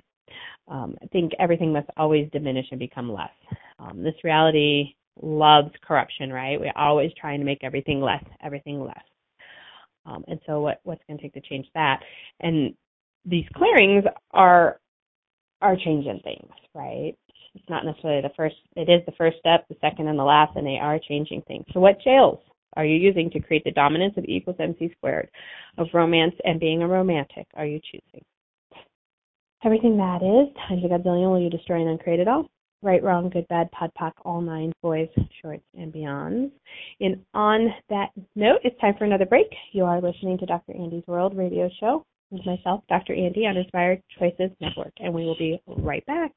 [0.68, 3.30] um, I think everything must always diminish and become less.
[3.78, 6.58] Um, this reality loves corruption, right?
[6.58, 9.04] We're always trying to make everything less, everything less.
[10.06, 12.00] Um, and so, what what's going to take to change that?
[12.40, 12.74] And
[13.24, 14.80] these clearings are
[15.62, 17.14] are changing things, right?
[17.54, 18.56] It's not necessarily the first.
[18.76, 21.64] It is the first step, the second, and the last, and they are changing things.
[21.72, 22.40] So, what jails
[22.76, 25.30] are you using to create the dominance of E equals MC squared
[25.78, 27.46] of romance and being a romantic?
[27.54, 28.24] Are you choosing?
[29.64, 32.46] Everything that is times a godzillion will you destroy and uncreate it all?
[32.82, 35.08] Right, Wrong, Good, Bad, Pod, Poc, All Nine, Boys,
[35.40, 36.50] Shorts, and Beyonds.
[37.00, 39.46] And on that note, it's time for another break.
[39.72, 40.74] You are listening to Dr.
[40.76, 43.14] Andy's World radio show with myself, Dr.
[43.14, 46.32] Andy, on Inspired Choices Network, and we will be right back.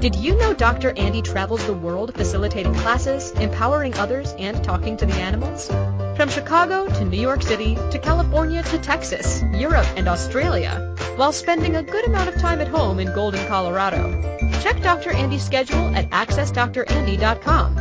[0.00, 0.96] Did you know Dr.
[0.96, 5.70] Andy travels the world facilitating classes, empowering others, and talking to the animals?
[6.24, 11.76] From Chicago to New York City to California to Texas, Europe, and Australia, while spending
[11.76, 14.38] a good amount of time at home in Golden, Colorado.
[14.62, 15.10] Check Dr.
[15.10, 17.76] Andy's schedule at accessdrandy.com.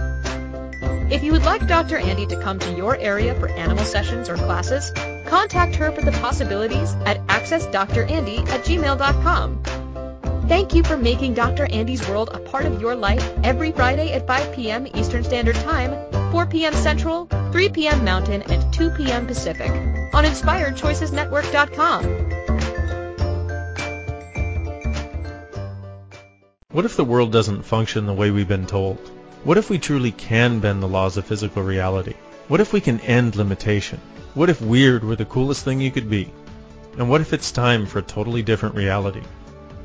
[1.10, 1.96] If you would like Dr.
[1.96, 4.92] Andy to come to your area for animal sessions or classes,
[5.26, 9.83] contact her for the possibilities at accessdrandy at gmail.com.
[10.48, 11.68] Thank you for making Dr.
[11.72, 14.86] Andy's World a part of your life every Friday at 5 p.m.
[14.94, 15.96] Eastern Standard Time,
[16.34, 16.74] 4 p.m.
[16.74, 18.04] Central, 3 p.m.
[18.04, 19.26] Mountain, and 2 p.m.
[19.26, 19.72] Pacific
[20.14, 22.04] on InspiredChoicesNetwork.com.
[26.72, 28.98] What if the world doesn't function the way we've been told?
[29.46, 32.16] What if we truly can bend the laws of physical reality?
[32.50, 34.02] What if we can end limitation?
[34.34, 36.34] What if weird were the coolest thing you could be?
[36.98, 39.22] And what if it's time for a totally different reality?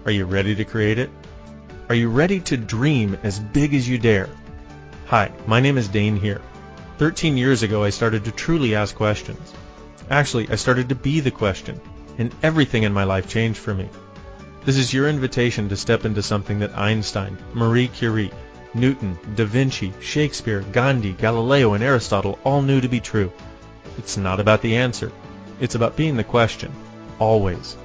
[0.05, 1.11] Are you ready to create it?
[1.89, 4.29] Are you ready to dream as big as you dare?
[5.07, 6.41] Hi, my name is Dain Heer.
[6.99, 9.53] 13 years ago, I started to truly ask questions.
[10.09, 11.81] Actually, I started to be the question,
[12.17, 13.89] and everything in my life changed for me.
[14.65, 18.31] This is your invitation to step into something that Einstein, Marie Curie,
[18.75, 23.33] Newton, Da Vinci, Shakespeare, Gandhi, Galileo, and Aristotle all knew to be true.
[23.99, 25.11] It's not about the answer.
[25.61, 26.73] It's about being the question.
[27.19, 27.77] Always.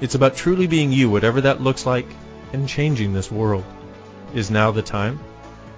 [0.00, 2.06] It's about truly being you, whatever that looks like,
[2.52, 3.64] and changing this world.
[4.34, 5.20] Is now the time?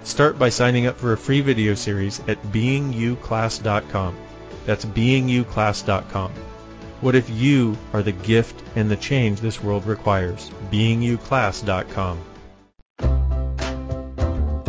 [0.03, 4.15] Start by signing up for a free video series at beingyouclass.com.
[4.65, 6.31] That's beingyouclass.com.
[7.01, 10.49] What if you are the gift and the change this world requires?
[10.71, 12.19] beingyouclass.com.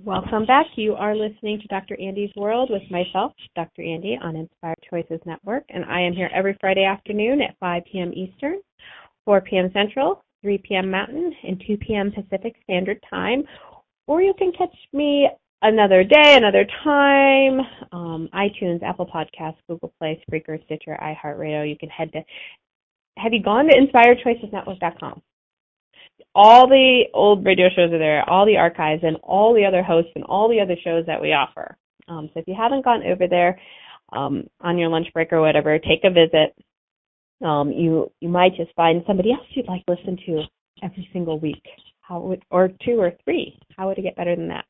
[0.00, 0.64] Welcome back.
[0.76, 2.00] You are listening to Dr.
[2.00, 3.82] Andy's World with myself, Dr.
[3.82, 8.10] Andy, on Inspired Choices Network, and I am here every Friday afternoon at 5 p.m.
[8.14, 8.62] Eastern,
[9.26, 9.70] 4 p.m.
[9.74, 10.90] Central, 3 p.m.
[10.90, 12.10] Mountain, and 2 p.m.
[12.10, 13.44] Pacific Standard Time.
[14.06, 15.28] Or you can catch me
[15.60, 17.60] another day, another time.
[17.92, 21.68] Um, iTunes, Apple Podcasts, Google Play, Spreaker, Stitcher, iHeartRadio.
[21.68, 22.22] You can head to.
[23.18, 25.20] Have you gone to InspiredChoicesNetwork.com?
[26.34, 30.12] All the old radio shows are there, all the archives, and all the other hosts
[30.14, 31.76] and all the other shows that we offer.
[32.08, 33.58] Um, so if you haven't gone over there
[34.12, 36.54] um, on your lunch break or whatever, take a visit.
[37.44, 40.42] Um, you you might just find somebody else you'd like to listen to
[40.82, 41.62] every single week.
[42.00, 43.58] How would or two or three?
[43.76, 44.64] How would it get better than that?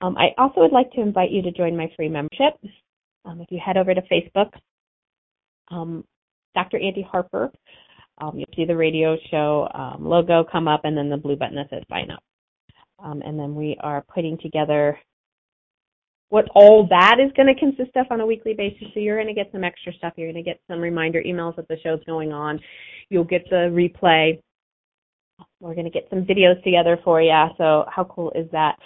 [0.00, 2.54] Um, I also would like to invite you to join my free membership.
[3.24, 4.50] Um, if you head over to Facebook,
[5.70, 6.04] um,
[6.54, 6.78] Dr.
[6.78, 7.50] Andy Harper
[8.18, 11.56] um, you'll see the radio show um, logo come up and then the blue button
[11.56, 12.22] that says sign up.
[12.98, 14.98] Um, and then we are putting together
[16.28, 18.88] what all that is going to consist of on a weekly basis.
[18.94, 20.14] So you're going to get some extra stuff.
[20.16, 22.58] You're going to get some reminder emails that the show's going on.
[23.10, 24.40] You'll get the replay.
[25.60, 27.46] We're going to get some videos together for you.
[27.58, 28.76] So how cool is that?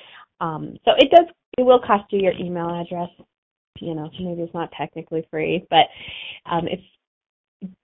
[0.41, 1.27] Um, so it does.
[1.57, 3.09] It will cost you your email address.
[3.81, 5.87] You know, maybe it's not technically free, but
[6.51, 6.83] um, it's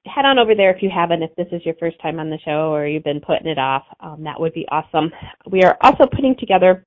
[0.07, 2.39] head on over there if you haven't, if this is your first time on the
[2.45, 3.85] show or you've been putting it off.
[4.01, 5.11] Um, that would be awesome.
[5.51, 6.85] We are also putting together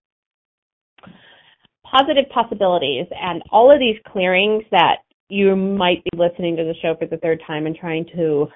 [1.84, 4.98] positive possibilities and all of these clearings that
[5.30, 8.48] you might be listening to the show for the third time and trying to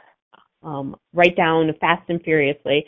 [0.64, 2.86] um, write down fast and furiously.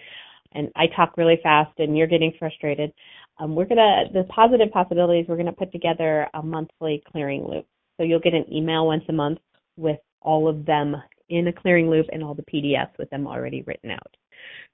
[0.53, 2.91] And I talk really fast and you're getting frustrated.
[3.39, 5.25] Um, we're gonna the positive possibilities.
[5.27, 7.65] We're gonna put together a monthly clearing loop.
[7.97, 9.39] So you'll get an email once a month
[9.77, 10.95] with all of them
[11.29, 14.15] in a clearing loop and all the PDFs with them already written out.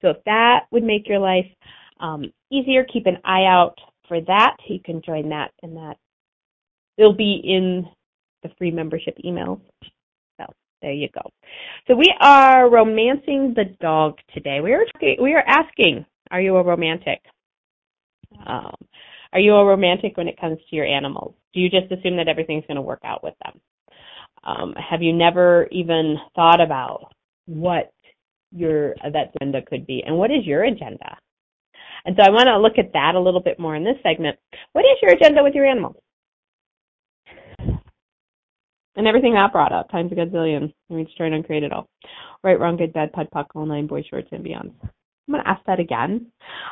[0.01, 1.47] So if that would make your life
[1.99, 3.77] um, easier, keep an eye out
[4.07, 4.57] for that.
[4.67, 5.97] You can join that and that
[6.97, 7.87] it'll be in
[8.43, 9.61] the free membership emails.
[10.39, 10.45] So
[10.81, 11.29] there you go.
[11.87, 14.59] So we are romancing the dog today.
[14.61, 14.85] We are
[15.21, 17.19] we are asking, are you a romantic?
[18.45, 18.75] Um,
[19.33, 21.35] are you a romantic when it comes to your animals?
[21.53, 23.59] Do you just assume that everything's going to work out with them?
[24.43, 27.13] Um, have you never even thought about
[27.45, 27.91] what
[28.51, 31.17] your that agenda could be, and what is your agenda?
[32.05, 34.37] And so I want to look at that a little bit more in this segment.
[34.73, 35.95] What is your agenda with your animals?
[38.95, 40.73] And everything that brought up, times a gazillion.
[40.89, 41.87] Mean, destroy and create it all.
[42.43, 44.71] Right, wrong, good, bad, POD, POC, all nine, boys, shorts, and beyond.
[44.83, 44.89] I'm
[45.35, 46.27] going to ask that again,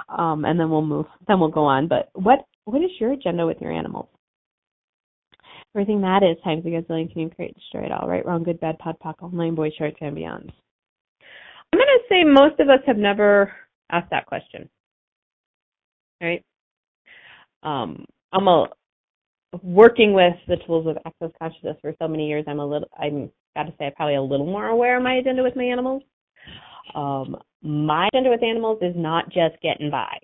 [0.10, 1.06] um, and then we'll move.
[1.28, 1.88] Then we'll go on.
[1.88, 4.10] But what what is your agenda with your animals?
[5.76, 8.08] Everything that is times a gazillion can you create, destroy it all.
[8.08, 10.52] Right, wrong, good, bad, POD, POC, all nine, boys, shorts, and beyond.
[11.72, 13.52] I'm going to say most of us have never
[13.92, 14.68] asked that question.
[16.22, 16.44] Right?
[17.62, 18.68] Um, I'm a
[19.64, 22.46] working with the tools of access consciousness for so many years.
[22.48, 22.90] I'm a little.
[22.98, 25.64] I'm got to say, I'm probably a little more aware of my agenda with my
[25.64, 26.04] animals.
[26.96, 30.18] Um, my agenda with animals is not just getting by.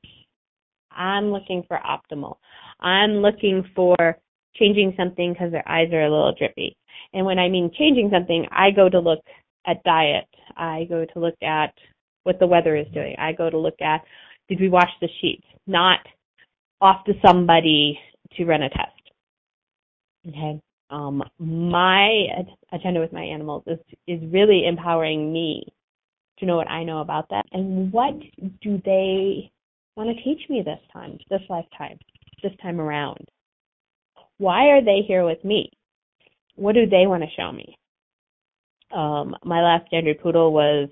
[0.92, 2.38] I'm looking for optimal.
[2.80, 4.18] I'm looking for
[4.58, 6.76] changing something because their eyes are a little drippy.
[7.14, 9.20] And when I mean changing something, I go to look
[9.68, 10.28] at diet.
[10.56, 11.74] I go to look at
[12.24, 13.16] what the weather is doing.
[13.20, 14.02] I go to look at
[14.48, 15.46] did we wash the sheets?
[15.66, 16.00] Not
[16.82, 17.98] off to somebody
[18.34, 18.92] to run a test.
[20.28, 20.62] Okay.
[20.92, 22.28] Um, my
[22.72, 25.64] agenda with my animals is is really empowering me
[26.40, 28.14] to know what I know about them and what
[28.62, 29.50] do they
[29.96, 31.98] want to teach me this time, this lifetime,
[32.44, 33.28] this time around.
[34.38, 35.72] Why are they here with me?
[36.56, 37.78] What do they want to show me?
[38.92, 40.90] Um, my last standard poodle was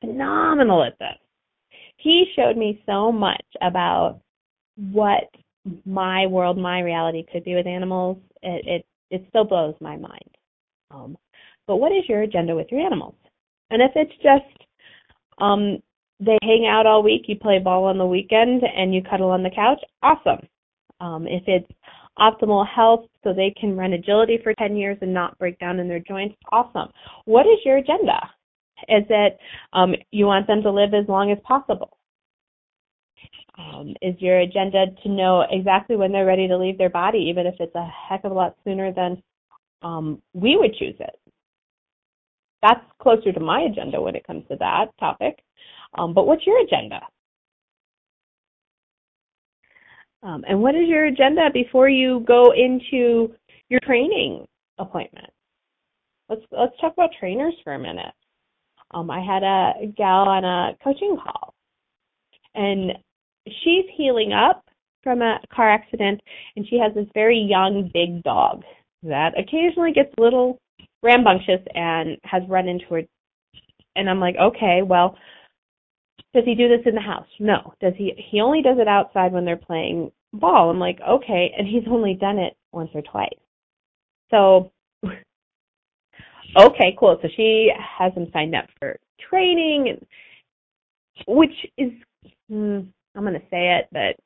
[0.00, 1.18] phenomenal at this.
[1.96, 4.20] He showed me so much about
[4.76, 5.24] what
[5.84, 8.18] my world, my reality could be with animals.
[8.42, 10.36] It it, it still blows my mind.
[10.90, 11.16] Um,
[11.66, 13.14] but what is your agenda with your animals?
[13.70, 14.66] And if it's just
[15.38, 15.78] um,
[16.20, 19.42] they hang out all week, you play ball on the weekend, and you cuddle on
[19.42, 20.46] the couch, awesome.
[21.00, 21.70] Um, if it's
[22.18, 25.88] optimal health so they can run agility for 10 years and not break down in
[25.88, 26.90] their joints, awesome.
[27.24, 28.18] What is your agenda?
[28.88, 29.38] Is it
[29.72, 31.96] um, you want them to live as long as possible?
[33.58, 37.46] Um, is your agenda to know exactly when they're ready to leave their body, even
[37.46, 39.22] if it's a heck of a lot sooner than
[39.82, 41.18] um, we would choose it?
[42.62, 45.40] That's closer to my agenda when it comes to that topic.
[45.98, 47.00] Um, but what's your agenda?
[50.22, 53.34] Um, and what is your agenda before you go into
[53.68, 54.46] your training
[54.78, 55.28] appointment?
[56.28, 58.14] Let's let's talk about trainers for a minute.
[58.92, 61.54] Um, I had a gal on a coaching call,
[62.54, 62.92] and
[63.46, 64.64] she's healing up
[65.02, 66.20] from a car accident,
[66.56, 68.62] and she has this very young, big dog
[69.02, 70.60] that occasionally gets a little
[71.02, 73.02] rambunctious and has run into her.
[73.96, 75.16] And I'm like, okay, well,
[76.34, 77.26] does he do this in the house?
[77.38, 77.74] No.
[77.80, 78.12] Does he?
[78.30, 80.70] He only does it outside when they're playing ball.
[80.70, 83.28] I'm like, okay, and he's only done it once or twice.
[84.30, 84.72] So,
[86.58, 87.18] okay, cool.
[87.20, 88.98] So she has him signed up for
[89.28, 90.06] training, and
[91.26, 91.92] which is,
[92.48, 92.80] hmm,
[93.14, 94.16] I'm going to say it, but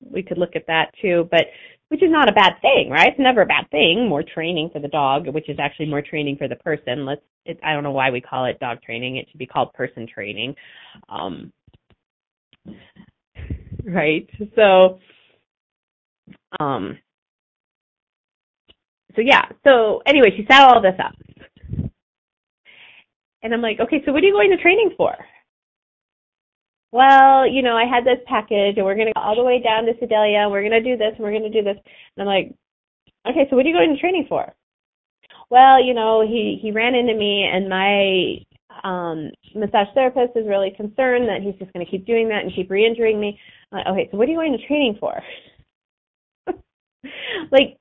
[0.00, 1.28] we could look at that too.
[1.30, 1.46] But
[1.92, 3.08] which is not a bad thing, right?
[3.08, 4.08] It's never a bad thing.
[4.08, 7.04] More training for the dog, which is actually more training for the person.
[7.04, 7.20] Let's.
[7.44, 9.16] It, I don't know why we call it dog training.
[9.16, 10.54] It should be called person training.
[11.10, 11.52] Um,
[13.84, 14.26] right.
[14.56, 15.00] So,
[16.60, 16.96] um,
[19.14, 19.44] so yeah.
[19.62, 21.12] So anyway, she set all this up,
[23.42, 25.14] and I'm like, okay, so what are you going to training for?
[26.92, 29.60] Well, you know, I had this package and we're going to go all the way
[29.62, 31.78] down to Sedalia and we're going to do this and we're going to do this.
[32.16, 32.54] And I'm like,
[33.26, 34.52] okay, so what are you going to training for?
[35.48, 38.44] Well, you know, he, he ran into me and my
[38.84, 42.54] um massage therapist is really concerned that he's just going to keep doing that and
[42.54, 43.38] keep re-injuring me.
[43.70, 45.20] I'm like, okay, so what are you going to training for?
[47.52, 47.76] like,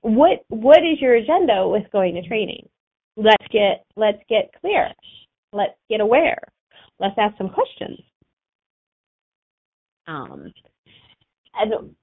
[0.00, 2.68] what what is your agenda with going to training?
[3.16, 4.90] Let's get let's get clear.
[5.52, 6.38] Let's get aware.
[6.98, 8.00] Let's ask some questions
[10.10, 10.52] um,
[11.54, 11.94] and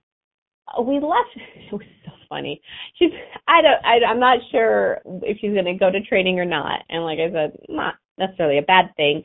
[0.83, 1.29] we left.
[1.67, 2.61] It was so funny.
[2.97, 3.11] She's
[3.47, 6.81] I don't I, I'm not sure if she's going to go to training or not.
[6.89, 9.21] And like I said, not necessarily a bad thing.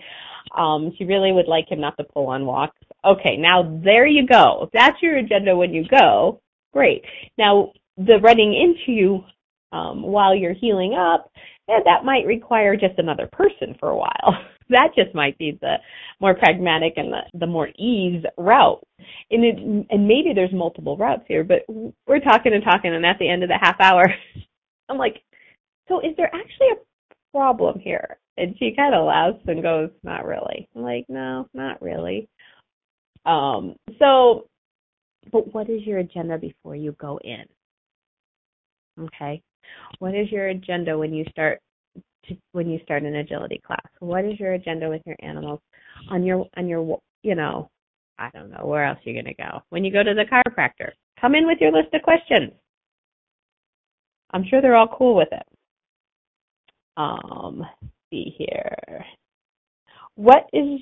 [0.57, 2.77] Um, she really would like him not to pull on walks.
[3.05, 4.65] Okay, now there you go.
[4.65, 6.41] If that's your agenda when you go,
[6.73, 7.05] great.
[7.39, 9.25] Now the running into you
[9.71, 11.31] um, while you're healing up,
[11.69, 14.35] yeah, that might require just another person for a while.
[14.71, 15.77] that just might be the
[16.21, 18.83] more pragmatic and the, the more ease route.
[19.31, 19.57] And it,
[19.91, 23.43] and maybe there's multiple routes here, but we're talking and talking, and at the end
[23.43, 24.05] of the half hour,
[24.89, 25.23] I'm like,
[25.89, 28.19] so is there actually a problem here?
[28.37, 30.69] And she kind of laughs and goes, not really.
[30.75, 32.29] I'm like, no, not really.
[33.27, 34.47] Um, so,
[35.31, 37.45] but what is your agenda before you go in?
[38.99, 39.43] Okay.
[39.99, 41.61] What is your agenda when you start
[42.29, 43.87] to, when you start an agility class?
[44.01, 45.61] What is your agenda with your animals
[46.11, 47.71] on your on your you know
[48.19, 50.91] I don't know where else you're going to go when you go to the chiropractor.
[51.21, 52.53] Come in with your list of questions.
[54.33, 55.47] I'm sure they're all cool with it.
[56.97, 57.65] Um,
[58.11, 59.05] see here.
[60.15, 60.81] What is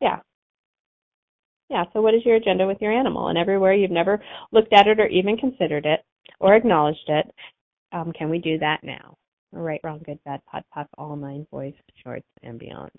[0.00, 0.20] yeah
[1.72, 3.28] yeah, so what is your agenda with your animal?
[3.28, 4.22] And everywhere you've never
[4.52, 6.00] looked at it or even considered it
[6.38, 7.24] or acknowledged it,
[7.92, 9.16] um, can we do that now?
[9.52, 12.90] Right, wrong, good, bad, POD, POC, all nine, voice shorts, and beyond.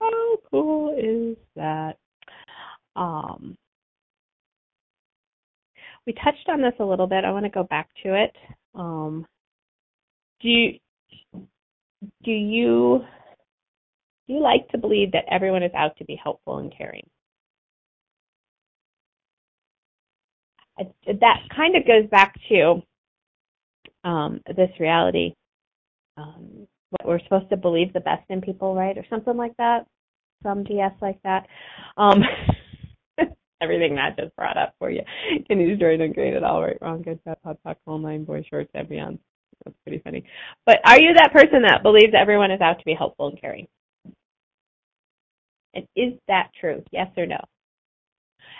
[0.00, 1.96] How cool is that?
[2.94, 3.56] Um,
[6.06, 7.24] we touched on this a little bit.
[7.24, 8.36] I want to go back to it.
[8.74, 9.26] Um,
[10.42, 10.78] do you,
[12.24, 13.04] do you
[14.26, 17.08] do you like to believe that everyone is out to be helpful and caring?
[21.06, 22.82] that kind of goes back to
[24.04, 25.34] um, this reality.
[26.16, 29.86] Um, what we're supposed to believe the best in people, right, or something like that.
[30.42, 31.46] Some DS like that.
[31.96, 32.22] Um,
[33.62, 35.02] everything Matt just brought up for you.
[35.48, 38.24] Can you join and great at all right, wrong, good, bad, POD, POC, all nine,
[38.24, 39.18] boy shorts, and beyond.
[39.64, 40.24] That's pretty funny.
[40.66, 43.68] But are you that person that believes everyone is out to be helpful and caring?
[45.74, 46.82] And is that true?
[46.90, 47.38] Yes or no?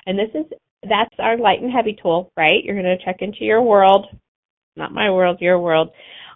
[0.06, 0.46] And this is
[0.88, 2.64] that's our light and heavy tool, right?
[2.64, 4.06] You're going to check into your world,
[4.76, 5.90] not my world, your world.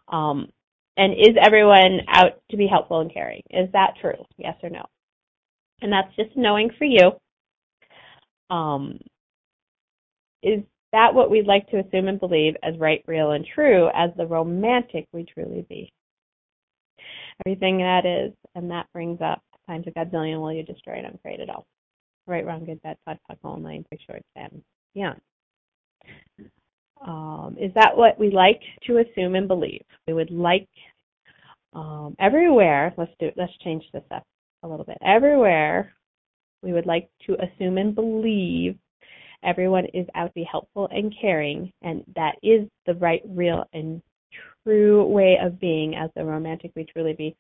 [0.08, 0.50] Um,
[0.97, 3.42] and is everyone out to be helpful and caring?
[3.51, 4.24] Is that true?
[4.38, 4.84] Yes or no?
[5.82, 7.12] And that's just knowing for you.
[8.49, 8.99] Um,
[10.42, 14.11] is that what we'd like to assume and believe as right, real, and true as
[14.16, 15.92] the romantic we truly be?
[17.44, 21.40] Everything that is, and that brings up times a godzillion will you destroy it, uncreate
[21.40, 21.66] it all
[22.26, 24.62] right, wrong, good, bad, POD, POC, online, big short, and
[24.94, 25.20] beyond.
[27.07, 29.82] Um, is that what we like to assume and believe?
[30.07, 30.68] We would like
[31.76, 32.92] um, everywhere.
[32.96, 33.30] Let's do.
[33.36, 34.24] Let's change this up
[34.62, 34.98] a little bit.
[35.04, 35.92] Everywhere,
[36.62, 38.76] we would like to assume and believe
[39.44, 44.02] everyone is out to be helpful and caring, and that is the right, real, and
[44.64, 47.36] true way of being as the romantic we truly be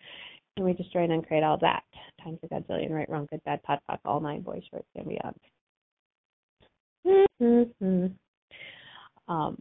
[0.56, 1.82] and we destroy and uncreate all that.
[2.22, 5.36] Times a godzillion, right, wrong, good, bad, POD, POC, all nine, boys, shorts, and beyond.
[7.40, 9.32] Mm-hmm.
[9.32, 9.58] Um,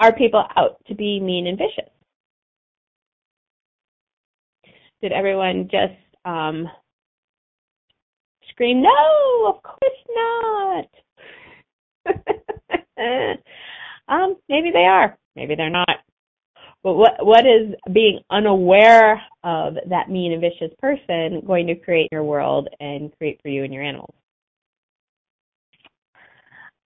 [0.00, 1.90] are people out to be mean and vicious?
[5.00, 5.94] Did everyone just
[6.24, 6.66] um,
[8.50, 9.80] scream, no, of course
[10.14, 10.88] not?
[14.08, 15.16] um, maybe they are.
[15.36, 15.88] Maybe they're not.
[16.82, 22.08] But what what is being unaware of that mean and vicious person going to create
[22.10, 24.14] in your world and create for you and your animals?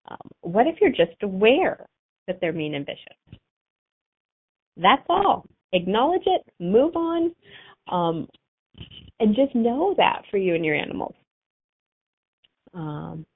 [0.08, 1.86] Um, what if you're just aware
[2.26, 3.40] that they're mean and vicious?
[4.76, 5.44] That's all.
[5.72, 7.32] Acknowledge it, move on,
[7.90, 8.28] um,
[9.18, 11.14] and just know that for you and your animals.
[12.72, 13.26] Um,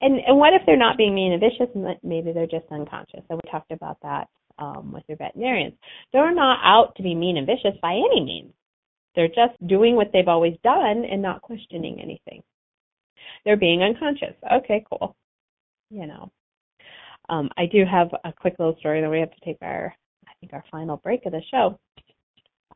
[0.00, 1.74] and and what if they're not being mean and vicious?
[2.02, 3.22] Maybe they're just unconscious.
[3.30, 4.28] And we talked about that
[4.58, 5.74] um, with your veterinarians.
[6.12, 8.52] They're not out to be mean and vicious by any means.
[9.14, 12.42] They're just doing what they've always done and not questioning anything.
[13.44, 14.34] They're being unconscious.
[14.52, 15.14] Okay, cool.
[15.90, 16.32] You know,
[17.28, 19.00] um, I do have a quick little story.
[19.00, 19.94] Then we have to take our,
[20.26, 21.78] I think, our final break of the show.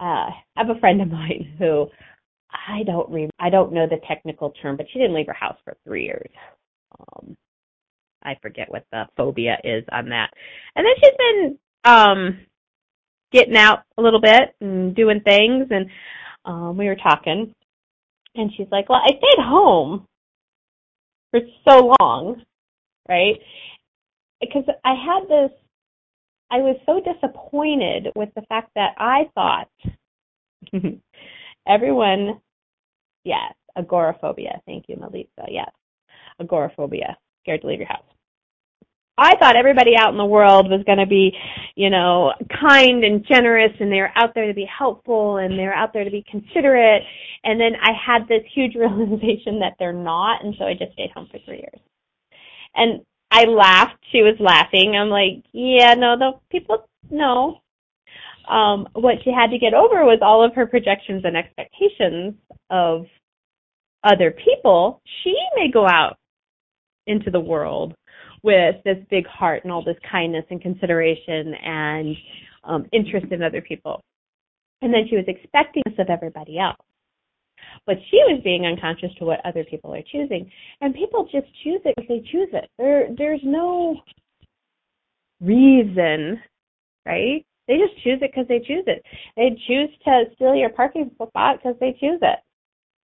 [0.01, 1.86] Uh, I have a friend of mine who
[2.51, 5.57] I don't re- I don't know the technical term, but she didn't leave her house
[5.64, 6.30] for three years.
[6.99, 7.36] Um,
[8.22, 10.30] I forget what the phobia is on that.
[10.76, 12.38] And then she's been um
[13.32, 15.86] getting out a little bit and doing things and
[16.44, 17.55] um we were talking
[18.34, 20.07] and she's like, Well, I stayed home
[21.30, 22.42] for so long,
[23.09, 23.36] right?
[24.40, 25.51] Because I had this
[26.51, 29.68] I was so disappointed with the fact that I thought
[31.68, 32.40] everyone
[33.24, 34.61] yes, agoraphobia.
[34.66, 35.46] Thank you, Melissa.
[35.49, 35.70] Yes.
[36.40, 37.16] Agoraphobia.
[37.42, 38.05] Scared to leave your house.
[39.20, 41.32] I thought everybody out in the world was going to be,
[41.74, 45.74] you know, kind and generous and they were out there to be helpful and they're
[45.74, 47.03] out there to be considerate.
[47.42, 50.44] And then I had this huge realization that they're not.
[50.44, 51.80] And so I just stayed home for three years.
[52.76, 54.02] And I laughed.
[54.10, 54.94] She was laughing.
[54.96, 57.60] I'm like, yeah, no, the people, no.
[58.48, 62.34] Um, what she had to get over was all of her projections and expectations
[62.70, 63.04] of
[64.02, 65.02] other people.
[65.22, 66.16] She may go out
[67.06, 67.94] into the world
[68.42, 72.16] with this big heart and all this kindness and consideration and
[72.64, 74.00] um, interest in other people.
[74.80, 76.76] And then she was expecting this of everybody else.
[77.89, 80.51] But she was being unconscious to what other people are choosing.
[80.82, 82.68] And people just choose it if they choose it.
[82.76, 83.97] There there's no
[85.41, 86.39] reason,
[87.07, 87.47] right?
[87.66, 89.03] They just choose it because they choose it.
[89.36, 92.39] They choose to steal your parking spot because they choose it.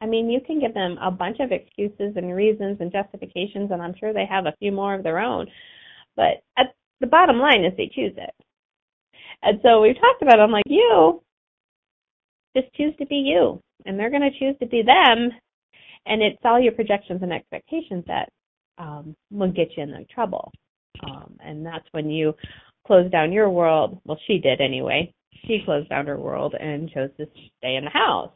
[0.01, 3.81] I mean, you can give them a bunch of excuses and reasons and justifications, and
[3.81, 5.47] I'm sure they have a few more of their own.
[6.17, 8.35] But at the bottom line is they choose it.
[9.45, 11.23] And so we've talked about, I'm like, you
[12.57, 15.31] just choose to be you, and they're going to choose to be them,
[16.07, 18.29] and it's all your projections and expectations that
[18.79, 20.51] um, will get you in the trouble.
[21.05, 22.35] Um, and that's when you
[22.87, 24.01] close down your world.
[24.05, 25.13] Well, she did anyway.
[25.47, 27.27] She closed down her world and chose to
[27.59, 28.31] stay in the house.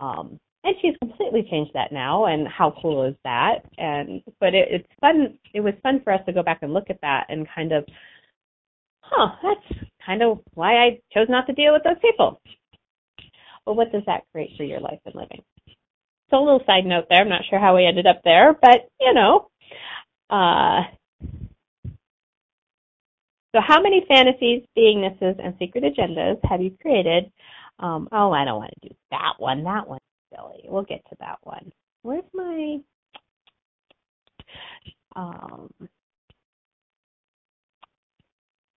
[0.00, 2.26] Um, and she's completely changed that now.
[2.26, 3.60] And how cool is that?
[3.78, 5.38] And but it, it's fun.
[5.54, 7.84] It was fun for us to go back and look at that and kind of,
[9.00, 12.40] huh, that's kind of why I chose not to deal with those people.
[13.66, 15.42] Well, what does that create for your life and living?
[16.30, 17.20] So a little side note there.
[17.20, 19.48] I'm not sure how we ended up there, but you know,
[20.30, 20.82] uh,
[23.56, 27.32] so, how many fantasies, beingnesses, and secret agendas have you created?
[27.78, 29.64] Um, oh, I don't want to do that one.
[29.64, 30.02] That one's
[30.34, 30.64] silly.
[30.64, 31.72] We'll get to that one.
[32.02, 32.78] Where's my?
[35.14, 35.70] Um,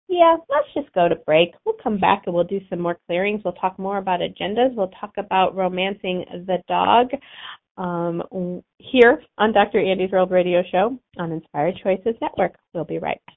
[0.08, 1.50] yeah, let's just go to break.
[1.64, 3.42] We'll come back and we'll do some more clearings.
[3.44, 4.74] We'll talk more about agendas.
[4.74, 7.08] We'll talk about romancing the dog
[7.76, 9.80] um, here on Dr.
[9.80, 12.54] Andy's World Radio Show on Inspired Choices Network.
[12.72, 13.36] We'll be right back.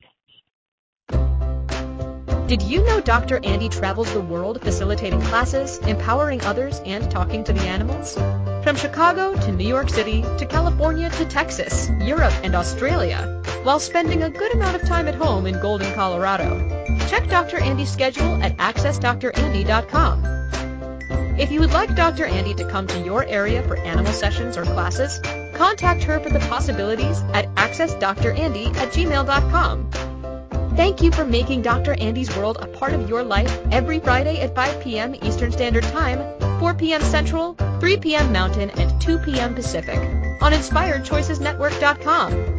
[2.48, 3.40] Did you know Dr.
[3.46, 8.16] Andy travels the world facilitating classes, empowering others, and talking to the animals?
[8.64, 14.24] From Chicago to New York City to California to Texas, Europe, and Australia, while spending
[14.24, 16.86] a good amount of time at home in Golden, Colorado.
[17.10, 17.60] Check Dr.
[17.60, 20.26] Andy's schedule at accessdrandy.com.
[21.40, 22.26] If you would like Dr.
[22.26, 25.22] Andy to come to your area for animal sessions or classes,
[25.56, 29.90] contact her for the possibilities at accessdrandy at gmail.com.
[30.76, 31.94] Thank you for making Dr.
[32.00, 35.16] Andy's World a part of your life every Friday at 5 p.m.
[35.22, 36.20] Eastern Standard Time,
[36.60, 37.02] 4 p.m.
[37.02, 38.32] Central, 3 p.m.
[38.32, 39.56] Mountain, and 2 p.m.
[39.56, 40.00] Pacific
[40.42, 42.59] on InspiredChoicesNetwork.com.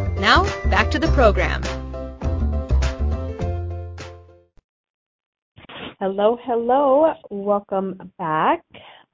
[0.21, 1.63] Now, back to the program.
[5.99, 7.11] Hello, hello.
[7.31, 8.63] Welcome back.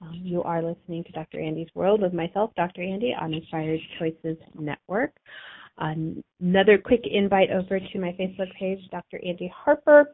[0.02, 1.40] Um, you are listening to Dr.
[1.40, 2.82] Andy's World with myself, Dr.
[2.82, 5.12] Andy, on Inspired Choices Network.
[5.78, 9.22] another quick invite over to my Facebook page, Dr.
[9.26, 10.14] Andy Harper.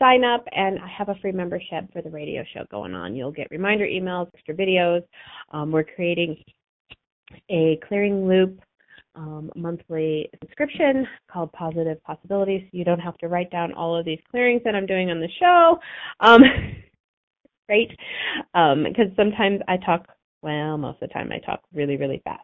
[0.00, 3.14] Sign up, and I have a free membership for the radio show going on.
[3.14, 5.04] You'll get reminder emails, extra videos.
[5.52, 6.36] Um, we're creating
[7.48, 8.58] a clearing loop
[9.14, 12.62] um, monthly subscription called Positive Possibilities.
[12.72, 15.28] You don't have to write down all of these clearings that I'm doing on the
[15.38, 15.78] show.
[16.20, 16.40] Um,
[17.68, 17.90] right?
[18.52, 20.06] Because um, sometimes I talk,
[20.42, 22.42] well, most of the time I talk really, really fast.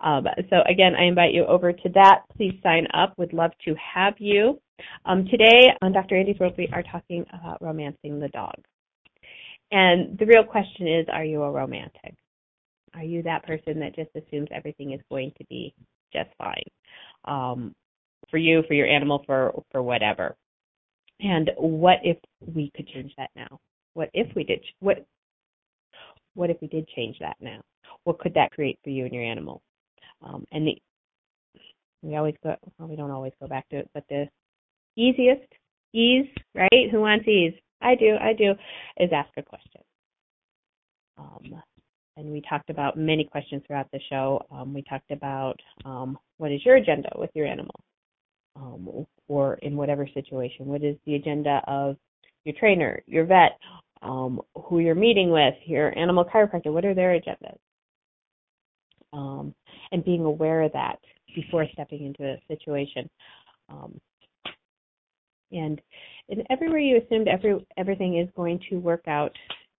[0.00, 2.22] Um, so again, I invite you over to that.
[2.36, 3.14] Please sign up.
[3.18, 4.60] Would love to have you.
[5.04, 6.16] Um, today on Dr.
[6.16, 8.54] Andy's World, we are talking about romancing the dog.
[9.72, 12.14] And the real question is, are you a romantic?
[12.94, 15.74] Are you that person that just assumes everything is going to be
[16.12, 16.62] just fine
[17.24, 17.74] um,
[18.30, 20.36] for you, for your animal, for for whatever?
[21.20, 22.18] And what if
[22.54, 23.58] we could change that now?
[23.94, 24.60] What if we did?
[24.80, 25.04] What
[26.34, 27.60] what if we did change that now?
[28.04, 29.62] What could that create for you and your animal?
[30.22, 30.76] Um, and the
[32.02, 34.28] we always go well, we don't always go back to it, but the
[34.96, 35.52] easiest
[35.92, 36.90] ease, right?
[36.90, 37.54] Who wants ease?
[37.80, 38.52] I do, I do,
[38.98, 39.82] is ask a question.
[41.18, 41.62] Um,
[42.16, 44.44] and we talked about many questions throughout the show.
[44.50, 47.78] Um, we talked about um, what is your agenda with your animal,
[48.56, 50.66] um, or in whatever situation.
[50.66, 51.96] What is the agenda of
[52.44, 53.58] your trainer, your vet,
[54.02, 56.72] um, who you're meeting with, your animal chiropractor?
[56.72, 57.58] What are their agendas?
[59.12, 59.54] Um,
[59.92, 60.98] and being aware of that
[61.34, 63.08] before stepping into a situation.
[63.68, 64.00] Um,
[65.52, 65.80] and
[66.28, 69.32] and everywhere you assumed every everything is going to work out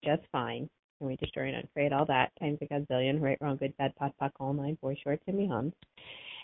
[0.03, 0.69] just fine.
[0.99, 4.13] And we destroy and uncreate all that times a gazillion, right, wrong, good, bad, POD,
[4.21, 5.73] POC, all nine, boy shorts, and beyond.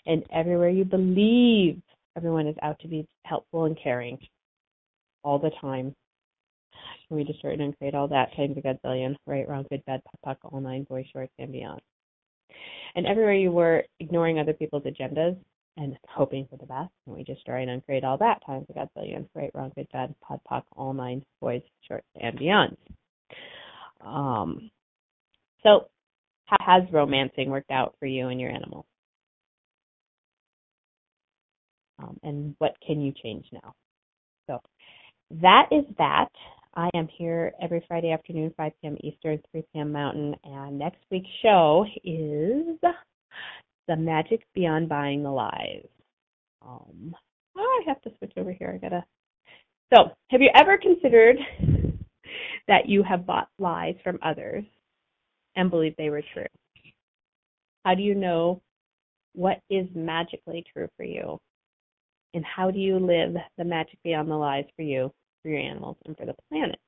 [0.06, 1.80] And everywhere you believe
[2.16, 4.18] everyone is out to be helpful and caring
[5.22, 5.94] all the time.
[7.10, 10.36] And we destroy and uncreate all that times a gazillion, right, wrong, good, bad, POD,
[10.42, 11.80] POC, all nine, boy shorts, and beyond.
[12.94, 15.36] And everywhere you were ignoring other people's agendas
[15.76, 16.90] and hoping for the best.
[17.06, 19.26] And we destroy and uncreate all that times a gazillion.
[19.34, 22.76] Right, wrong, good, bad, pod, poc, all nine, boys, shorts, and beyond.
[24.04, 24.70] Um,
[25.62, 25.88] so,
[26.46, 28.86] how has romancing worked out for you and your animal?
[31.98, 33.74] Um, and what can you change now?
[34.46, 34.60] So,
[35.42, 36.28] that is that.
[36.76, 38.96] I am here every Friday afternoon, 5 p.m.
[39.00, 39.92] Eastern, 3 p.m.
[39.92, 42.76] Mountain, and next week's show is
[43.88, 45.86] the magic beyond buying the lies.
[46.66, 47.14] Um,
[47.56, 48.72] oh, I have to switch over here.
[48.74, 49.04] I gotta.
[49.94, 51.36] So, have you ever considered
[52.68, 54.64] that you have bought lies from others
[55.56, 56.46] and believed they were true?
[57.84, 58.62] How do you know
[59.34, 61.38] what is magically true for you?
[62.32, 65.12] And how do you live the magic beyond the lies for you,
[65.42, 66.78] for your animals, and for the planet?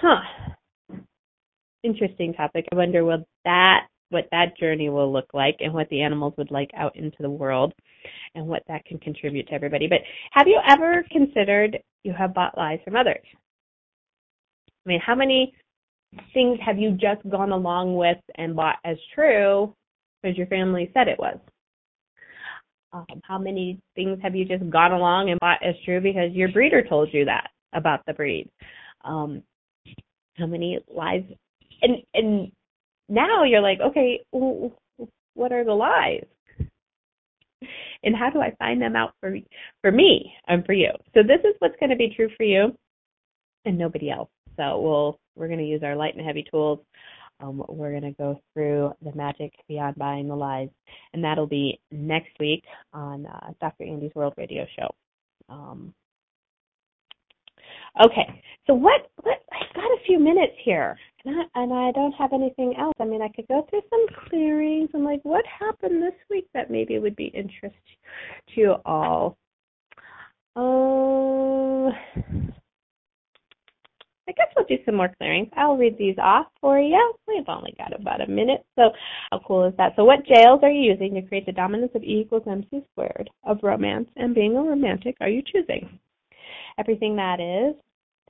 [0.00, 0.20] Huh.
[1.82, 2.66] Interesting topic.
[2.72, 6.50] I wonder will that what that journey will look like and what the animals would
[6.50, 7.72] like out into the world
[8.34, 9.86] and what that can contribute to everybody.
[9.86, 10.00] But
[10.32, 13.24] have you ever considered you have bought lies from others?
[14.84, 15.54] I mean, how many
[16.34, 19.74] things have you just gone along with and bought as true
[20.22, 21.38] because your family said it was?
[22.92, 26.50] Um, how many things have you just gone along and bought as true because your
[26.52, 28.50] breeder told you that about the breed?
[29.04, 29.42] Um,
[30.36, 31.22] how many lies?
[31.80, 32.52] And and
[33.08, 36.24] now you're like, okay, what are the lies?
[38.04, 39.36] And how do I find them out for
[39.80, 40.90] for me and for you?
[41.14, 42.76] So this is what's going to be true for you
[43.64, 44.30] and nobody else.
[44.56, 46.80] So we'll we're going to use our light and heavy tools.
[47.40, 50.68] Um, we're going to go through the magic beyond buying the lies,
[51.12, 53.84] and that'll be next week on uh, Dr.
[53.84, 54.94] Andy's World Radio Show.
[55.48, 55.92] Um,
[58.04, 59.10] okay, so what?
[59.22, 59.42] What?
[59.52, 62.94] I've got a few minutes here and I, don't have anything else.
[63.00, 66.70] I mean, I could go through some clearings and like what happened this week that
[66.70, 67.76] maybe would be interest
[68.54, 69.36] to you all.
[70.54, 71.90] Uh,
[74.28, 75.48] I guess we'll do some more clearings.
[75.56, 77.14] I'll read these off for you.
[77.26, 78.90] We've only got about a minute, so
[79.30, 79.92] how cool is that?
[79.96, 83.30] So, what jails are you using to create the dominance of E equals MC squared
[83.44, 85.98] of romance and being a romantic are you choosing?
[86.78, 87.74] Everything that is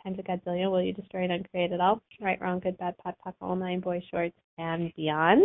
[0.02, 2.02] times a godzillion will you destroy and uncreate it all?
[2.20, 5.44] Right, wrong, good, bad, POD, POC, all nine, boys, shorts, and beyond.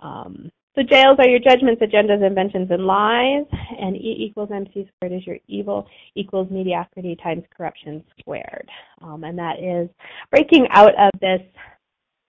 [0.00, 3.44] Um, so jails are your judgments, agendas, inventions, and lies,
[3.78, 8.68] and E equals MC squared is your evil equals mediocrity times corruption squared.
[9.02, 9.90] Um, and that is
[10.30, 11.42] breaking out of this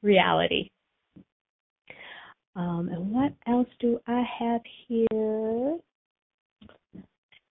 [0.01, 0.69] reality.
[2.55, 5.77] Um, and what else do I have here?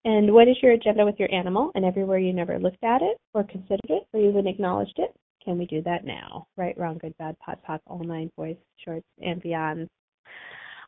[0.05, 1.71] And what is your agenda with your animal?
[1.75, 5.59] And everywhere you never looked at it or considered it or even acknowledged it, can
[5.59, 6.47] we do that now?
[6.57, 9.89] Right, wrong, good, bad, POD, POC, all nine, boys, shorts, and beyond.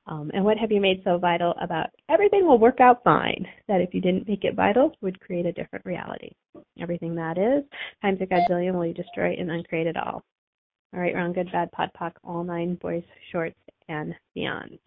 [0.07, 3.47] Um, and what have you made so vital about everything will work out fine?
[3.69, 6.31] That if you didn't make it vital, would create a different reality.
[6.81, 7.65] Everything that is,
[8.03, 10.23] times a gazillion will you destroy and uncreate it all.
[10.93, 13.03] All right, wrong, good, bad, POD, POC, all nine, boys,
[13.33, 13.59] shorts,
[13.89, 14.79] and beyond.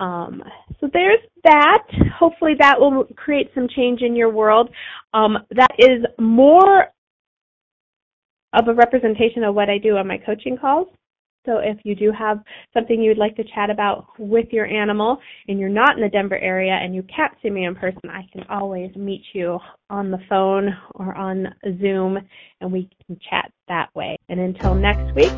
[0.00, 0.42] Um,
[0.80, 1.82] so there's that.
[2.18, 4.70] Hopefully that will create some change in your world.
[5.14, 6.86] Um, that is more
[8.52, 10.88] of a representation of what I do on my coaching calls.
[11.46, 12.42] So if you do have
[12.74, 16.08] something you would like to chat about with your animal and you're not in the
[16.08, 20.10] Denver area and you can't see me in person, I can always meet you on
[20.10, 22.18] the phone or on Zoom
[22.60, 24.18] and we can chat that way.
[24.28, 25.32] And until next week,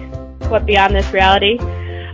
[0.50, 1.58] what beyond this reality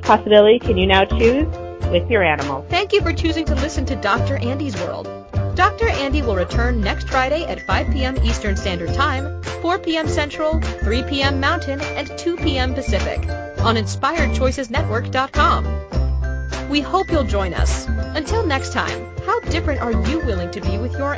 [0.03, 1.66] possibility can you now choose?
[1.91, 2.64] With your animal.
[2.68, 4.37] Thank you for choosing to listen to Dr.
[4.37, 5.09] Andy's World.
[5.55, 5.89] Dr.
[5.89, 8.16] Andy will return next Friday at 5 p.m.
[8.22, 10.07] Eastern Standard Time, 4 p.m.
[10.07, 11.41] Central, 3 p.m.
[11.41, 12.74] Mountain, and 2 p.m.
[12.74, 13.20] Pacific
[13.61, 16.68] on InspiredChoicesNetwork.com.
[16.68, 17.87] We hope you'll join us.
[17.89, 21.16] Until next time, how different are you willing to be with your